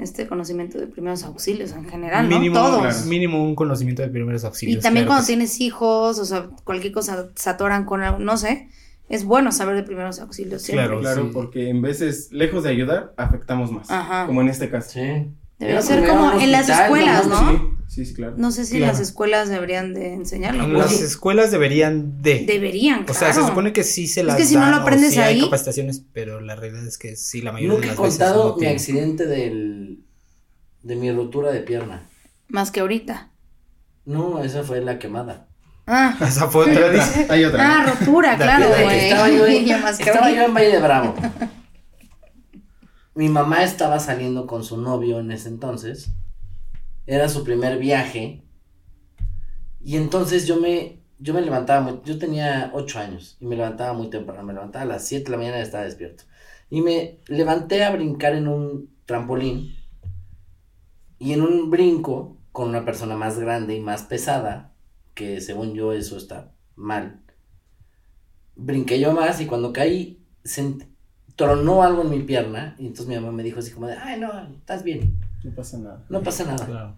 este 0.00 0.26
conocimiento 0.26 0.78
de 0.78 0.86
primeros 0.86 1.22
auxilios 1.22 1.72
en 1.72 1.88
general, 1.88 2.28
¿no? 2.28 2.36
Mínimo, 2.38 2.56
Todos. 2.56 2.80
claro. 2.80 3.06
mínimo 3.06 3.42
un 3.42 3.54
conocimiento 3.54 4.02
de 4.02 4.08
primeros 4.08 4.44
auxilios. 4.44 4.78
Y 4.78 4.82
también 4.82 5.04
claro 5.06 5.16
cuando 5.18 5.26
tienes 5.26 5.60
hijos, 5.60 6.18
o 6.18 6.24
sea, 6.24 6.48
cualquier 6.64 6.92
cosa 6.92 7.28
se 7.34 7.50
atoran 7.50 7.84
con 7.84 8.02
algo, 8.02 8.18
no 8.18 8.36
sé, 8.36 8.68
es 9.08 9.24
bueno 9.24 9.52
saber 9.52 9.76
de 9.76 9.82
primeros 9.84 10.18
auxilios 10.20 10.62
siempre. 10.62 10.86
Claro. 10.86 11.00
Claro, 11.00 11.22
Sí. 11.26 11.30
porque 11.32 11.68
en 11.70 11.80
veces, 11.80 12.28
lejos 12.32 12.64
de 12.64 12.70
ayudar, 12.70 13.14
afectamos 13.16 13.70
más. 13.70 13.90
Ajá. 13.90 14.26
Como 14.26 14.40
en 14.42 14.48
este 14.48 14.68
caso. 14.68 14.90
Sí. 14.90 15.30
Debería 15.58 15.80
Era 15.80 15.86
ser 15.86 16.06
como 16.06 16.32
en 16.40 16.52
las 16.52 16.68
escuelas, 16.68 17.26
¿no? 17.26 17.50
Sí, 17.88 18.04
sí, 18.04 18.06
sí, 18.06 18.14
claro. 18.14 18.34
No 18.36 18.50
sé 18.50 18.66
si 18.66 18.76
Claro. 18.76 18.92
las 18.92 19.00
escuelas 19.00 19.48
deberían 19.48 19.94
de 19.94 20.12
enseñarlo. 20.12 20.64
En 20.64 20.74
las 20.74 20.92
escuelas 21.00 21.50
deberían 21.50 22.20
de. 22.20 22.44
Deberían, 22.46 23.00
O 23.02 23.04
claro. 23.06 23.18
sea, 23.20 23.32
se 23.32 23.40
supone 23.46 23.72
que 23.72 23.82
sí 23.84 24.06
se 24.06 24.20
Es 24.20 24.26
las 24.26 24.36
que 24.36 24.44
si 24.44 24.54
no 24.54 24.60
dan, 24.60 24.72
lo 24.72 24.76
o 24.78 24.80
aprendes 24.80 25.14
sí 25.14 25.18
hay 25.20 25.36
ahí- 25.36 25.40
capacitaciones, 25.44 26.02
pero 26.12 26.40
la 26.40 26.56
realidad 26.56 26.86
es 26.86 26.98
que 26.98 27.16
sí, 27.16 27.40
la 27.40 27.52
mayoría 27.52 27.72
Nunca 27.74 27.86
de 27.86 27.92
he 27.92 27.96
las 27.96 28.02
veces 28.02 28.18
contado 28.18 28.48
no 28.48 28.52
mi 28.54 28.58
tienen. 28.60 28.76
accidente 28.76 29.26
del, 29.26 30.00
de 30.82 30.96
mi 30.96 31.10
rotura 31.12 31.50
de 31.52 31.60
pierna. 31.60 32.02
Más 32.48 32.70
que 32.70 32.80
ahorita. 32.80 33.30
No, 34.04 34.44
esa 34.44 34.62
fue 34.62 34.80
la 34.82 34.98
quemada. 34.98 35.48
Ah, 35.86 36.16
Esa 36.20 36.48
fue 36.48 36.66
Hay 36.70 36.76
otra. 36.76 37.08
hay 37.30 37.44
otra. 37.44 37.78
ah 37.80 37.94
rotura, 37.96 38.32
La 38.32 38.36
claro, 38.44 38.66
güey. 38.84 38.98
Estaba 39.08 39.30
yo, 39.30 39.46
estaba 39.46 40.30
en 40.30 40.52
Valle 40.54 40.70
de 40.72 40.80
Bravo. 40.80 41.14
Mi 43.16 43.30
mamá 43.30 43.64
estaba 43.64 43.98
saliendo 43.98 44.46
con 44.46 44.62
su 44.62 44.76
novio 44.76 45.20
en 45.20 45.30
ese 45.30 45.48
entonces. 45.48 46.12
Era 47.06 47.30
su 47.30 47.44
primer 47.44 47.78
viaje. 47.78 48.44
Y 49.80 49.96
entonces 49.96 50.46
yo 50.46 50.60
me, 50.60 51.00
yo 51.18 51.32
me 51.32 51.40
levantaba 51.40 51.80
muy, 51.80 52.02
yo 52.04 52.18
tenía 52.18 52.70
ocho 52.74 52.98
años 52.98 53.38
y 53.40 53.46
me 53.46 53.56
levantaba 53.56 53.94
muy 53.94 54.10
temprano. 54.10 54.42
Me 54.42 54.52
levantaba 54.52 54.82
a 54.82 54.88
las 54.88 55.08
7 55.08 55.24
de 55.24 55.30
la 55.30 55.38
mañana 55.38 55.58
y 55.58 55.62
estaba 55.62 55.84
despierto. 55.84 56.24
Y 56.68 56.82
me 56.82 57.20
levanté 57.26 57.84
a 57.84 57.90
brincar 57.90 58.34
en 58.34 58.48
un 58.48 58.94
trampolín. 59.06 59.74
Y 61.18 61.32
en 61.32 61.40
un 61.40 61.70
brinco 61.70 62.36
con 62.52 62.68
una 62.68 62.84
persona 62.84 63.16
más 63.16 63.38
grande 63.38 63.74
y 63.74 63.80
más 63.80 64.02
pesada, 64.02 64.74
que 65.14 65.40
según 65.40 65.72
yo 65.72 65.94
eso 65.94 66.18
está 66.18 66.52
mal. 66.74 67.22
Brinqué 68.56 69.00
yo 69.00 69.12
más 69.12 69.40
y 69.40 69.46
cuando 69.46 69.72
caí, 69.72 70.22
tronó 71.36 71.82
algo 71.82 72.02
en 72.02 72.10
mi 72.10 72.22
pierna. 72.22 72.74
Y 72.78 72.86
entonces 72.86 73.06
mi 73.06 73.14
mamá 73.14 73.32
me 73.32 73.42
dijo 73.42 73.60
así 73.60 73.70
como 73.70 73.86
de, 73.86 73.94
ay, 73.94 74.18
no, 74.18 74.30
estás 74.54 74.82
bien, 74.82 75.20
No 75.44 75.54
pasa 75.54 75.78
nada. 75.78 76.04
no 76.08 76.22
pasa 76.22 76.44
nada. 76.44 76.66
Claro. 76.66 76.96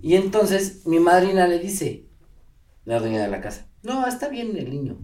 Y 0.00 0.14
entonces 0.14 0.86
mi 0.86 1.00
madrina 1.00 1.46
le 1.46 1.58
dice, 1.58 2.06
la 2.84 2.98
dueña 3.00 3.22
de 3.22 3.28
la 3.28 3.40
casa, 3.40 3.66
no, 3.82 4.06
está 4.06 4.28
bien 4.28 4.56
el 4.56 4.70
niño. 4.70 4.98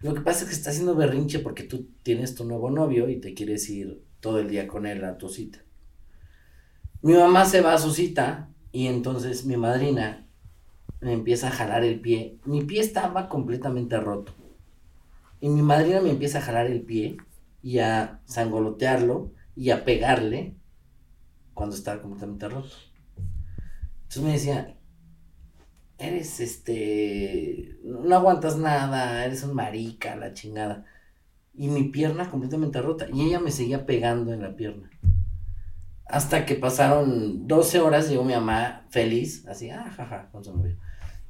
Lo 0.00 0.14
que 0.14 0.20
pasa 0.20 0.42
es 0.42 0.48
que 0.48 0.54
está 0.54 0.70
haciendo 0.70 0.94
berrinche 0.94 1.40
porque 1.40 1.64
tú 1.64 1.88
tienes 2.02 2.34
tu 2.34 2.44
nuevo 2.44 2.70
novio 2.70 3.08
y 3.08 3.20
te 3.20 3.34
quieres 3.34 3.68
ir 3.68 4.04
todo 4.20 4.38
el 4.38 4.48
día 4.48 4.68
con 4.68 4.86
él 4.86 5.04
a 5.04 5.18
tu 5.18 5.28
cita. 5.28 5.58
Mi 7.02 7.14
mamá 7.14 7.44
se 7.44 7.60
va 7.60 7.74
a 7.74 7.78
su 7.78 7.92
cita 7.92 8.48
y 8.72 8.86
entonces 8.86 9.44
mi 9.44 9.56
madrina 9.56 10.26
me 11.00 11.12
empieza 11.12 11.48
a 11.48 11.52
jalar 11.52 11.84
el 11.84 12.00
pie. 12.00 12.38
Mi 12.44 12.62
pie 12.64 12.80
estaba 12.80 13.28
completamente 13.28 13.98
roto. 13.98 14.34
Y 15.40 15.48
mi 15.48 15.62
madrina 15.62 16.00
me 16.00 16.10
empieza 16.10 16.38
a 16.38 16.42
jalar 16.42 16.66
el 16.66 16.82
pie 16.82 17.16
y 17.62 17.78
a 17.78 18.20
sangolotearlo 18.24 19.32
y 19.56 19.70
a 19.70 19.84
pegarle 19.84 20.56
cuando 21.54 21.74
estaba 21.74 22.00
completamente 22.00 22.48
roto. 22.48 22.76
Entonces 24.02 24.22
me 24.22 24.32
decía, 24.32 24.78
eres 25.98 26.40
este, 26.40 27.76
no 27.82 28.14
aguantas 28.14 28.56
nada, 28.56 29.24
eres 29.24 29.42
un 29.42 29.54
marica, 29.54 30.16
la 30.16 30.32
chingada. 30.32 30.84
Y 31.52 31.68
mi 31.68 31.84
pierna 31.84 32.30
completamente 32.30 32.80
rota. 32.80 33.06
Y 33.12 33.22
ella 33.22 33.40
me 33.40 33.50
seguía 33.50 33.84
pegando 33.84 34.32
en 34.32 34.42
la 34.42 34.54
pierna. 34.54 34.90
Hasta 36.06 36.46
que 36.46 36.54
pasaron 36.54 37.46
12 37.48 37.80
horas, 37.80 38.08
llegó 38.08 38.24
mi 38.24 38.32
mamá 38.32 38.86
feliz, 38.90 39.46
así, 39.46 39.68
ah, 39.70 39.90
jaja, 39.94 40.30
con 40.30 40.44
su 40.44 40.56
novio. 40.56 40.78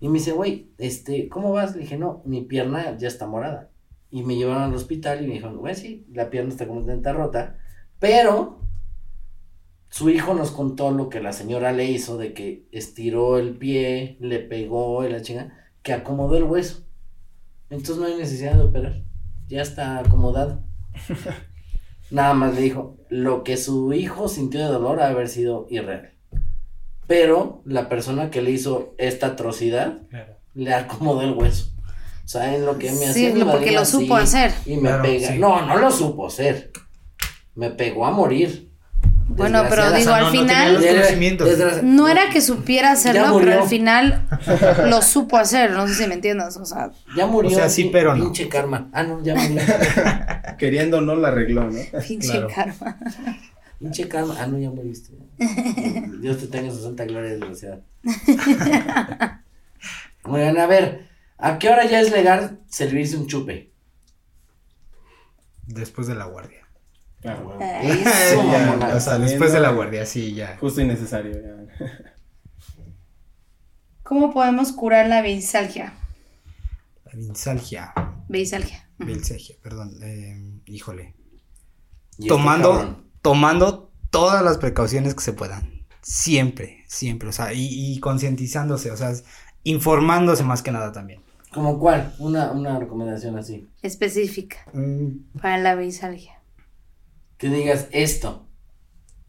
Y 0.01 0.09
me 0.09 0.19
dice, 0.19 0.33
güey, 0.33 0.71
este, 0.79 1.29
¿cómo 1.29 1.51
vas? 1.51 1.75
Le 1.75 1.81
dije, 1.81 1.99
no, 1.99 2.23
mi 2.25 2.43
pierna 2.43 2.97
ya 2.97 3.09
está 3.09 3.27
morada. 3.27 3.71
Y 4.11 4.23
me 4.23 4.37
llevaron 4.37 4.63
al 4.63 4.75
hospital 4.75 5.23
y 5.23 5.27
me 5.27 5.35
dijeron, 5.35 5.59
güey, 5.59 5.75
sí, 5.75 6.07
la 6.13 6.31
pierna 6.31 6.51
está 6.51 6.67
completamente 6.67 7.13
rota, 7.13 7.59
pero 7.99 8.61
su 9.91 10.11
hijo 10.11 10.35
nos 10.35 10.51
contó 10.51 10.91
lo 10.91 11.09
que 11.09 11.21
la 11.21 11.33
señora 11.33 11.73
le 11.73 11.85
hizo 11.87 12.19
de 12.19 12.33
que 12.33 12.67
estiró 12.73 13.39
el 13.39 13.57
pie, 13.57 14.17
le 14.21 14.39
pegó 14.39 15.05
y 15.05 15.11
la 15.11 15.23
chinga, 15.23 15.53
que 15.83 15.93
acomodó 15.93 16.37
el 16.37 16.45
hueso. 16.45 16.85
Entonces 17.71 17.97
no 17.99 18.07
hay 18.07 18.17
necesidad 18.17 18.55
de 18.55 18.63
operar. 18.63 19.03
Ya 19.49 19.63
está 19.63 19.99
acomodado. 19.99 20.63
Nada 22.11 22.35
más 22.35 22.55
le 22.55 22.63
dijo, 22.63 22.97
lo 23.09 23.45
que 23.45 23.57
su 23.57 23.93
hijo 23.93 24.29
sintió 24.29 24.61
de 24.61 24.67
dolor 24.67 25.01
ha 25.01 25.09
haber 25.09 25.29
sido 25.29 25.67
irreal. 25.71 26.13
Pero 27.07 27.63
la 27.65 27.89
persona 27.89 28.31
que 28.31 28.43
le 28.43 28.51
hizo 28.51 28.95
esta 28.99 29.29
atrocidad 29.29 30.03
le 30.55 30.75
acomodó 30.75 31.23
el 31.23 31.33
hueso. 31.33 31.73
¿Saben 32.29 32.67
lo 32.67 32.79
que 32.79 32.91
me 32.93 32.99
Sí, 32.99 33.27
hacía? 33.27 33.35
lo- 33.37 33.51
porque 33.51 33.73
lo 33.73 33.87
supo 33.87 34.19
Sí, 34.19 34.23
hacer. 34.25 34.53
Y 34.67 34.75
me 34.77 34.83
Claro, 34.91 35.03
pega. 35.03 35.29
sí. 35.29 35.39
No, 35.39 35.65
no 35.65 35.79
lo 35.79 35.91
supo 35.91 36.27
hacer. 36.27 36.71
Me 37.55 37.71
pegó 37.71 38.05
a 38.05 38.11
morir. 38.11 38.69
Bueno, 39.29 39.63
pero 39.71 39.85
digo, 39.93 40.11
O 40.11 40.15
sea, 40.15 40.17
al 40.17 40.23
no- 40.25 40.27
no 40.27 40.33
tenía 40.33 40.43
final 40.49 40.75
los 40.75 40.85
conocimientos. 40.85 41.49
Desgraci- 41.49 41.83
no 41.83 42.07
era 42.09 42.29
que 42.29 42.43
supiera 42.43 42.91
hacerlo, 42.93 43.39
pero 43.39 43.63
al 43.63 43.69
final 43.69 44.29
lo 44.91 45.01
supo 45.01 45.39
hacer, 45.39 45.71
no 45.71 45.89
sé 45.89 45.95
si 45.95 46.07
me 46.07 46.15
entiendes, 46.15 46.55
o 46.59 46.67
sea, 46.67 46.91
Ya 47.17 47.27
murió. 47.27 47.51
O 47.51 47.55
sea, 47.55 47.71
sí, 47.71 47.89
pero 47.91 48.15
no. 48.15 48.25
Pinche 48.25 48.47
karma. 48.51 48.91
Ah, 48.93 49.05
no, 49.05 49.23
ya 49.23 49.35
murió. 49.35 49.63
Queriendo 50.59 51.01
no 51.01 51.15
la 51.17 51.29
arregló, 51.29 51.65
¿no? 51.71 51.79
pinche 52.07 52.29
Claro. 52.29 52.49
karma. 52.55 52.99
pinche 53.79 54.07
karma. 54.07 54.35
Ah, 54.39 54.47
no, 54.47 54.59
ya 54.59 54.69
muriste. 54.71 55.13
Dios 56.21 56.37
te 56.39 56.47
tenga 56.49 56.69
en 56.69 56.75
su 56.75 56.83
santa 56.83 57.07
gloria, 57.07 57.31
desgraciada. 57.31 57.81
Oigan, 60.25 60.59
a 60.59 60.67
ver, 60.67 61.08
¿a 61.39 61.59
qué 61.59 61.69
hora 61.71 61.87
ya 61.87 62.01
es 62.01 62.11
legal 62.11 62.61
servirse 62.69 63.17
un 63.17 63.27
chupe? 63.27 63.73
Después 65.67 66.07
de 66.07 66.15
la 66.15 66.25
guardia. 66.27 66.67
Ah, 67.25 67.35
bueno. 67.43 67.61
Eso, 67.61 68.43
Ya, 68.53 68.67
mamona. 68.67 68.95
O 68.95 69.01
sea, 69.01 69.19
después 69.19 69.53
de 69.53 69.61
la 69.61 69.71
guardia, 69.71 70.07
sí, 70.07 70.35
ya. 70.35 70.57
Justo 70.59 70.81
y 70.81 70.87
necesario. 70.87 71.33
ya. 71.33 71.85
¿Cómo 74.03 74.33
podemos 74.33 74.73
curar 74.73 75.07
la 75.09 75.21
bisalgia? 75.21 75.95
La 77.05 77.13
vinsalgia. 77.13 77.93
Bisalgia. 78.29 78.89
Bilsalgia, 78.99 79.57
perdón. 79.63 79.93
eh, 80.03 80.61
híjole. 80.67 81.15
Este 82.13 82.29
tomando, 82.29 83.05
tomando 83.23 83.93
todas 84.11 84.43
las 84.43 84.59
precauciones 84.59 85.15
que 85.15 85.21
se 85.23 85.33
puedan. 85.35 85.87
Siempre, 86.03 86.85
siempre. 86.87 87.29
O 87.29 87.33
sea, 87.33 87.53
y, 87.53 87.67
y 87.69 88.01
concientizándose, 88.01 88.91
o 88.91 88.97
sea, 88.97 89.13
informándose 89.63 90.43
más 90.43 90.63
que 90.63 90.73
nada 90.73 90.91
también. 90.93 91.23
¿Como 91.53 91.79
cuál? 91.79 92.15
Una, 92.19 92.53
una 92.53 92.79
recomendación 92.79 93.37
así. 93.39 93.69
Específica 93.83 94.59
Mm, 94.73 95.39
para 95.41 95.59
la 95.59 95.75
bisalgia. 95.75 96.41
Que 97.39 97.49
digas 97.49 97.89
esto. 97.93 98.47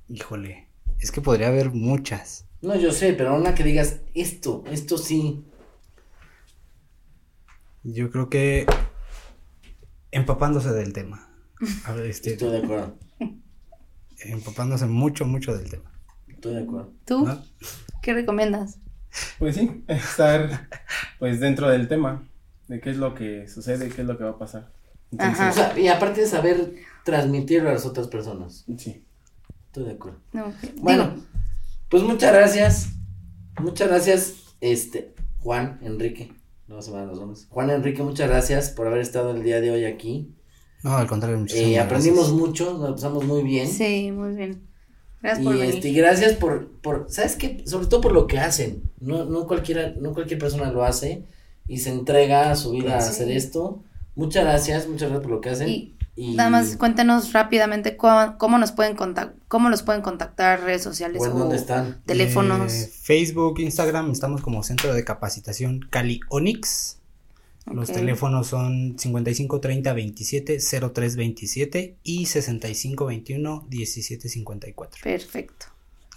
híjole. 0.08 0.68
Es 1.00 1.12
que 1.12 1.22
podría 1.22 1.48
haber 1.48 1.72
muchas. 1.72 2.46
No, 2.62 2.76
yo 2.76 2.92
sé, 2.92 3.14
pero 3.14 3.36
una 3.38 3.56
que 3.56 3.64
digas 3.64 4.02
esto, 4.14 4.64
esto 4.70 4.98
sí. 4.98 5.46
Yo 7.84 8.12
creo 8.12 8.30
que 8.30 8.66
empapándose 10.12 10.72
del 10.74 10.92
tema. 10.92 11.30
A 11.86 11.94
ver, 11.94 12.08
este, 12.08 12.34
Estoy 12.34 12.52
de 12.52 12.58
acuerdo. 12.58 12.98
empapándose 14.26 14.88
mucho, 14.88 15.26
mucho 15.26 15.56
del 15.58 15.70
tema. 15.70 15.90
Estoy 16.28 16.56
de 16.56 16.64
acuerdo. 16.64 16.92
¿Tú? 17.06 17.26
¿no? 17.26 17.42
¿Qué 18.02 18.14
recomiendas? 18.14 18.80
Pues 19.40 19.56
sí, 19.56 19.84
estar 19.88 20.68
pues 21.20 21.40
dentro 21.40 21.70
del 21.70 21.88
tema, 21.88 22.28
de 22.68 22.80
qué 22.80 22.92
es 22.92 22.98
lo 22.98 23.14
que 23.16 23.48
sucede, 23.48 23.90
qué 23.90 24.02
es 24.02 24.08
lo 24.08 24.18
que 24.18 24.24
va 24.24 24.32
a 24.32 24.38
pasar. 24.38 24.72
Entonces, 25.12 25.40
Ajá. 25.40 25.50
O 25.50 25.54
sea, 25.54 25.80
y 25.80 25.88
aparte 25.88 26.22
de 26.22 26.28
saber 26.28 26.76
transmitirlo 27.04 27.70
a 27.70 27.74
las 27.74 27.86
otras 27.86 28.08
personas. 28.08 28.66
sí. 28.78 29.04
Estoy 29.68 29.84
de 29.86 29.92
acuerdo. 29.92 30.18
No. 30.34 30.52
Bueno, 30.78 31.10
Digo, 31.12 31.24
pues 31.90 32.02
muchas 32.02 32.34
gracias. 32.34 32.90
Muchas 33.60 33.88
gracias, 33.88 34.34
este, 34.62 35.14
Juan 35.42 35.78
Enrique. 35.84 36.34
No 36.68 36.82
se 36.82 36.90
me 36.92 36.98
dan 36.98 37.08
los 37.10 37.20
nombres. 37.20 37.46
Juan 37.52 37.70
Enrique, 37.70 38.02
muchas 38.02 38.30
gracias 38.30 38.70
por 38.72 38.88
haber 38.88 39.02
estado 39.02 39.30
el 39.32 39.44
día 39.44 39.62
de 39.62 39.70
hoy 39.70 39.86
aquí. 39.86 40.34
No, 40.84 40.98
al 40.98 41.06
contrario, 41.08 41.38
muchísimas 41.38 41.70
Eh, 41.72 41.80
aprendimos 41.80 42.30
gracias. 42.30 42.40
mucho, 42.40 42.78
nos 42.80 42.92
pasamos 42.94 43.26
muy 43.26 43.44
bien. 43.44 43.68
sí, 43.68 44.12
muy 44.12 44.36
bien. 44.36 44.69
Gracias 45.22 45.46
por 45.46 45.56
y 45.56 45.60
venir. 45.60 45.76
este, 45.76 45.90
y 45.90 45.94
gracias 45.94 46.34
por, 46.34 46.70
por, 46.82 47.08
¿sabes 47.10 47.36
qué? 47.36 47.64
Sobre 47.66 47.88
todo 47.88 48.02
por 48.02 48.14
lo 48.14 48.28
que 48.28 48.40
hacen. 48.40 48.84
No, 49.00 49.26
no 49.26 49.48
cualquiera, 49.48 49.94
no 50.00 50.14
cualquier 50.14 50.40
persona 50.40 50.72
lo 50.72 50.84
hace 50.84 51.24
y 51.68 51.78
se 51.80 51.90
entrega 51.90 52.52
a 52.52 52.56
su 52.56 52.72
vida 52.72 52.96
a 52.96 53.00
hacer 53.00 53.30
esto. 53.30 53.84
Muchas 54.16 54.44
gracias, 54.44 54.88
muchas 54.88 55.10
gracias 55.10 55.22
por 55.22 55.32
lo 55.32 55.42
que 55.42 55.50
hacen. 55.50 55.70
Y 55.70 55.96
Y 56.16 56.36
Nada 56.36 56.50
más 56.50 56.76
cuéntenos 56.76 57.32
rápidamente 57.32 57.96
cómo, 57.96 58.38
cómo 58.38 58.58
nos 58.58 58.74
pueden 58.74 58.96
contactar, 58.96 59.36
cómo 59.48 59.70
los 59.70 59.84
pueden 59.84 60.02
contactar, 60.02 60.62
redes 60.62 60.84
sociales 60.84 61.22
o 61.22 61.26
en 61.26 61.32
o 61.32 61.40
dónde 61.40 61.56
están. 61.56 62.02
teléfonos. 62.06 62.74
Eh, 62.74 62.92
Facebook, 62.92 63.60
Instagram, 63.60 64.12
estamos 64.12 64.42
como 64.42 64.64
Centro 64.64 64.94
de 64.94 65.04
Capacitación 65.06 65.88
Cali 65.90 66.20
Onix. 66.30 66.99
Los 67.74 67.92
teléfonos 67.92 68.48
son 68.48 68.98
55 68.98 69.60
30 69.60 69.94
27 69.94 70.58
03 70.94 71.16
27 71.16 71.98
y 72.04 72.26
65 72.26 73.06
21 73.06 73.66
17 73.70 74.30
54. 74.30 75.02
Perfecto. 75.04 75.66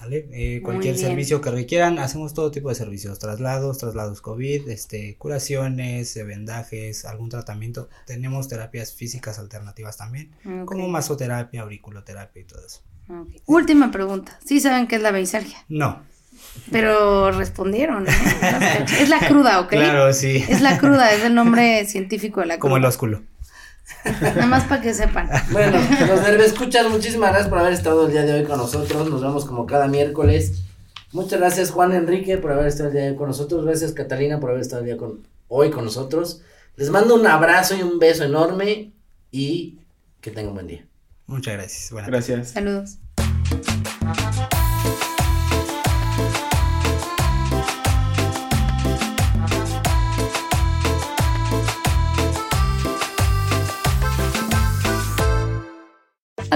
¿vale? 0.03 0.29
Eh, 0.33 0.63
cualquier 0.63 0.99
servicio 0.99 1.41
que 1.41 1.51
requieran, 1.51 1.99
hacemos 1.99 2.35
todo 2.35 2.51
tipo 2.51 2.69
de 2.69 2.75
servicios, 2.75 3.19
traslados, 3.19 3.79
traslados 3.79 4.21
COVID, 4.21 4.69
este, 4.69 5.17
curaciones, 5.17 6.17
eh, 6.17 6.25
vendajes, 6.25 7.05
algún 7.05 7.29
tratamiento. 7.29 7.89
Tenemos 8.07 8.49
terapias 8.49 8.93
físicas 8.93 9.39
alternativas 9.39 9.97
también, 9.97 10.33
como 10.65 10.89
masoterapia, 10.89 11.63
auriculoterapia 11.63 12.43
y 12.43 12.45
todo 12.45 12.67
eso. 12.67 12.81
Última 13.47 13.91
pregunta. 13.91 14.39
Sí 14.45 14.61
saben 14.61 14.87
qué 14.87 14.97
es 14.97 15.03
la 15.03 15.11
beisalgia, 15.11 15.65
No, 15.69 16.03
pero 16.71 17.31
respondieron. 17.31 18.05
¿no? 18.05 18.11
es 19.01 19.09
la 19.09 19.21
cruda, 19.21 19.61
¿ok? 19.61 19.71
claro, 19.71 20.13
sí. 20.13 20.45
Es 20.49 20.61
la 20.61 20.79
cruda, 20.79 21.13
es 21.13 21.25
el 21.25 21.35
nombre 21.35 21.85
científico 21.87 22.41
de 22.41 22.47
la 22.47 22.55
cruda. 22.55 22.61
Como 22.63 22.77
el 22.77 22.85
ósculo. 22.85 23.23
Nada 24.05 24.47
más 24.47 24.65
para 24.65 24.81
que 24.81 24.95
sepan. 24.95 25.29
Bueno, 25.51 25.79
los 26.07 26.47
escuchas, 26.47 26.89
muchísimas 26.89 27.31
gracias 27.31 27.49
por 27.49 27.59
haber 27.59 27.73
estado 27.73 28.07
el 28.07 28.13
día 28.13 28.23
de 28.23 28.35
hoy 28.35 28.45
con 28.45 28.59
nosotros. 28.59 29.09
Nos 29.09 29.23
vemos 29.23 29.45
como 29.45 29.67
cada 29.67 29.87
miércoles. 29.87 30.63
Muchas 31.13 31.39
gracias 31.41 31.71
Juan 31.71 31.93
Enrique 31.93 32.39
por 32.39 32.53
haber 32.53 32.67
estado 32.69 32.89
el 32.89 32.95
día 32.95 33.03
de 33.05 33.11
hoy 33.11 33.17
con 33.17 33.29
nosotros. 33.29 33.65
Gracias 33.65 33.93
Catalina 33.93 34.41
por 34.41 34.51
haber 34.51 34.63
estado 34.63 34.81
el 34.81 34.87
día 34.87 34.97
con, 34.97 35.27
hoy 35.49 35.71
con 35.71 35.85
nosotros. 35.85 36.41
Les 36.77 36.91
mando 36.91 37.15
un 37.15 37.27
abrazo 37.27 37.77
y 37.77 37.83
un 37.83 37.99
beso 37.99 38.25
enorme 38.25 38.93
y 39.31 39.79
que 40.21 40.31
tengan 40.31 40.49
un 40.49 40.55
buen 40.55 40.67
día. 40.69 40.87
Muchas 41.27 41.55
gracias. 41.55 41.91
Buenas. 41.93 42.11
Gracias. 42.11 42.51
Saludos. 42.51 42.99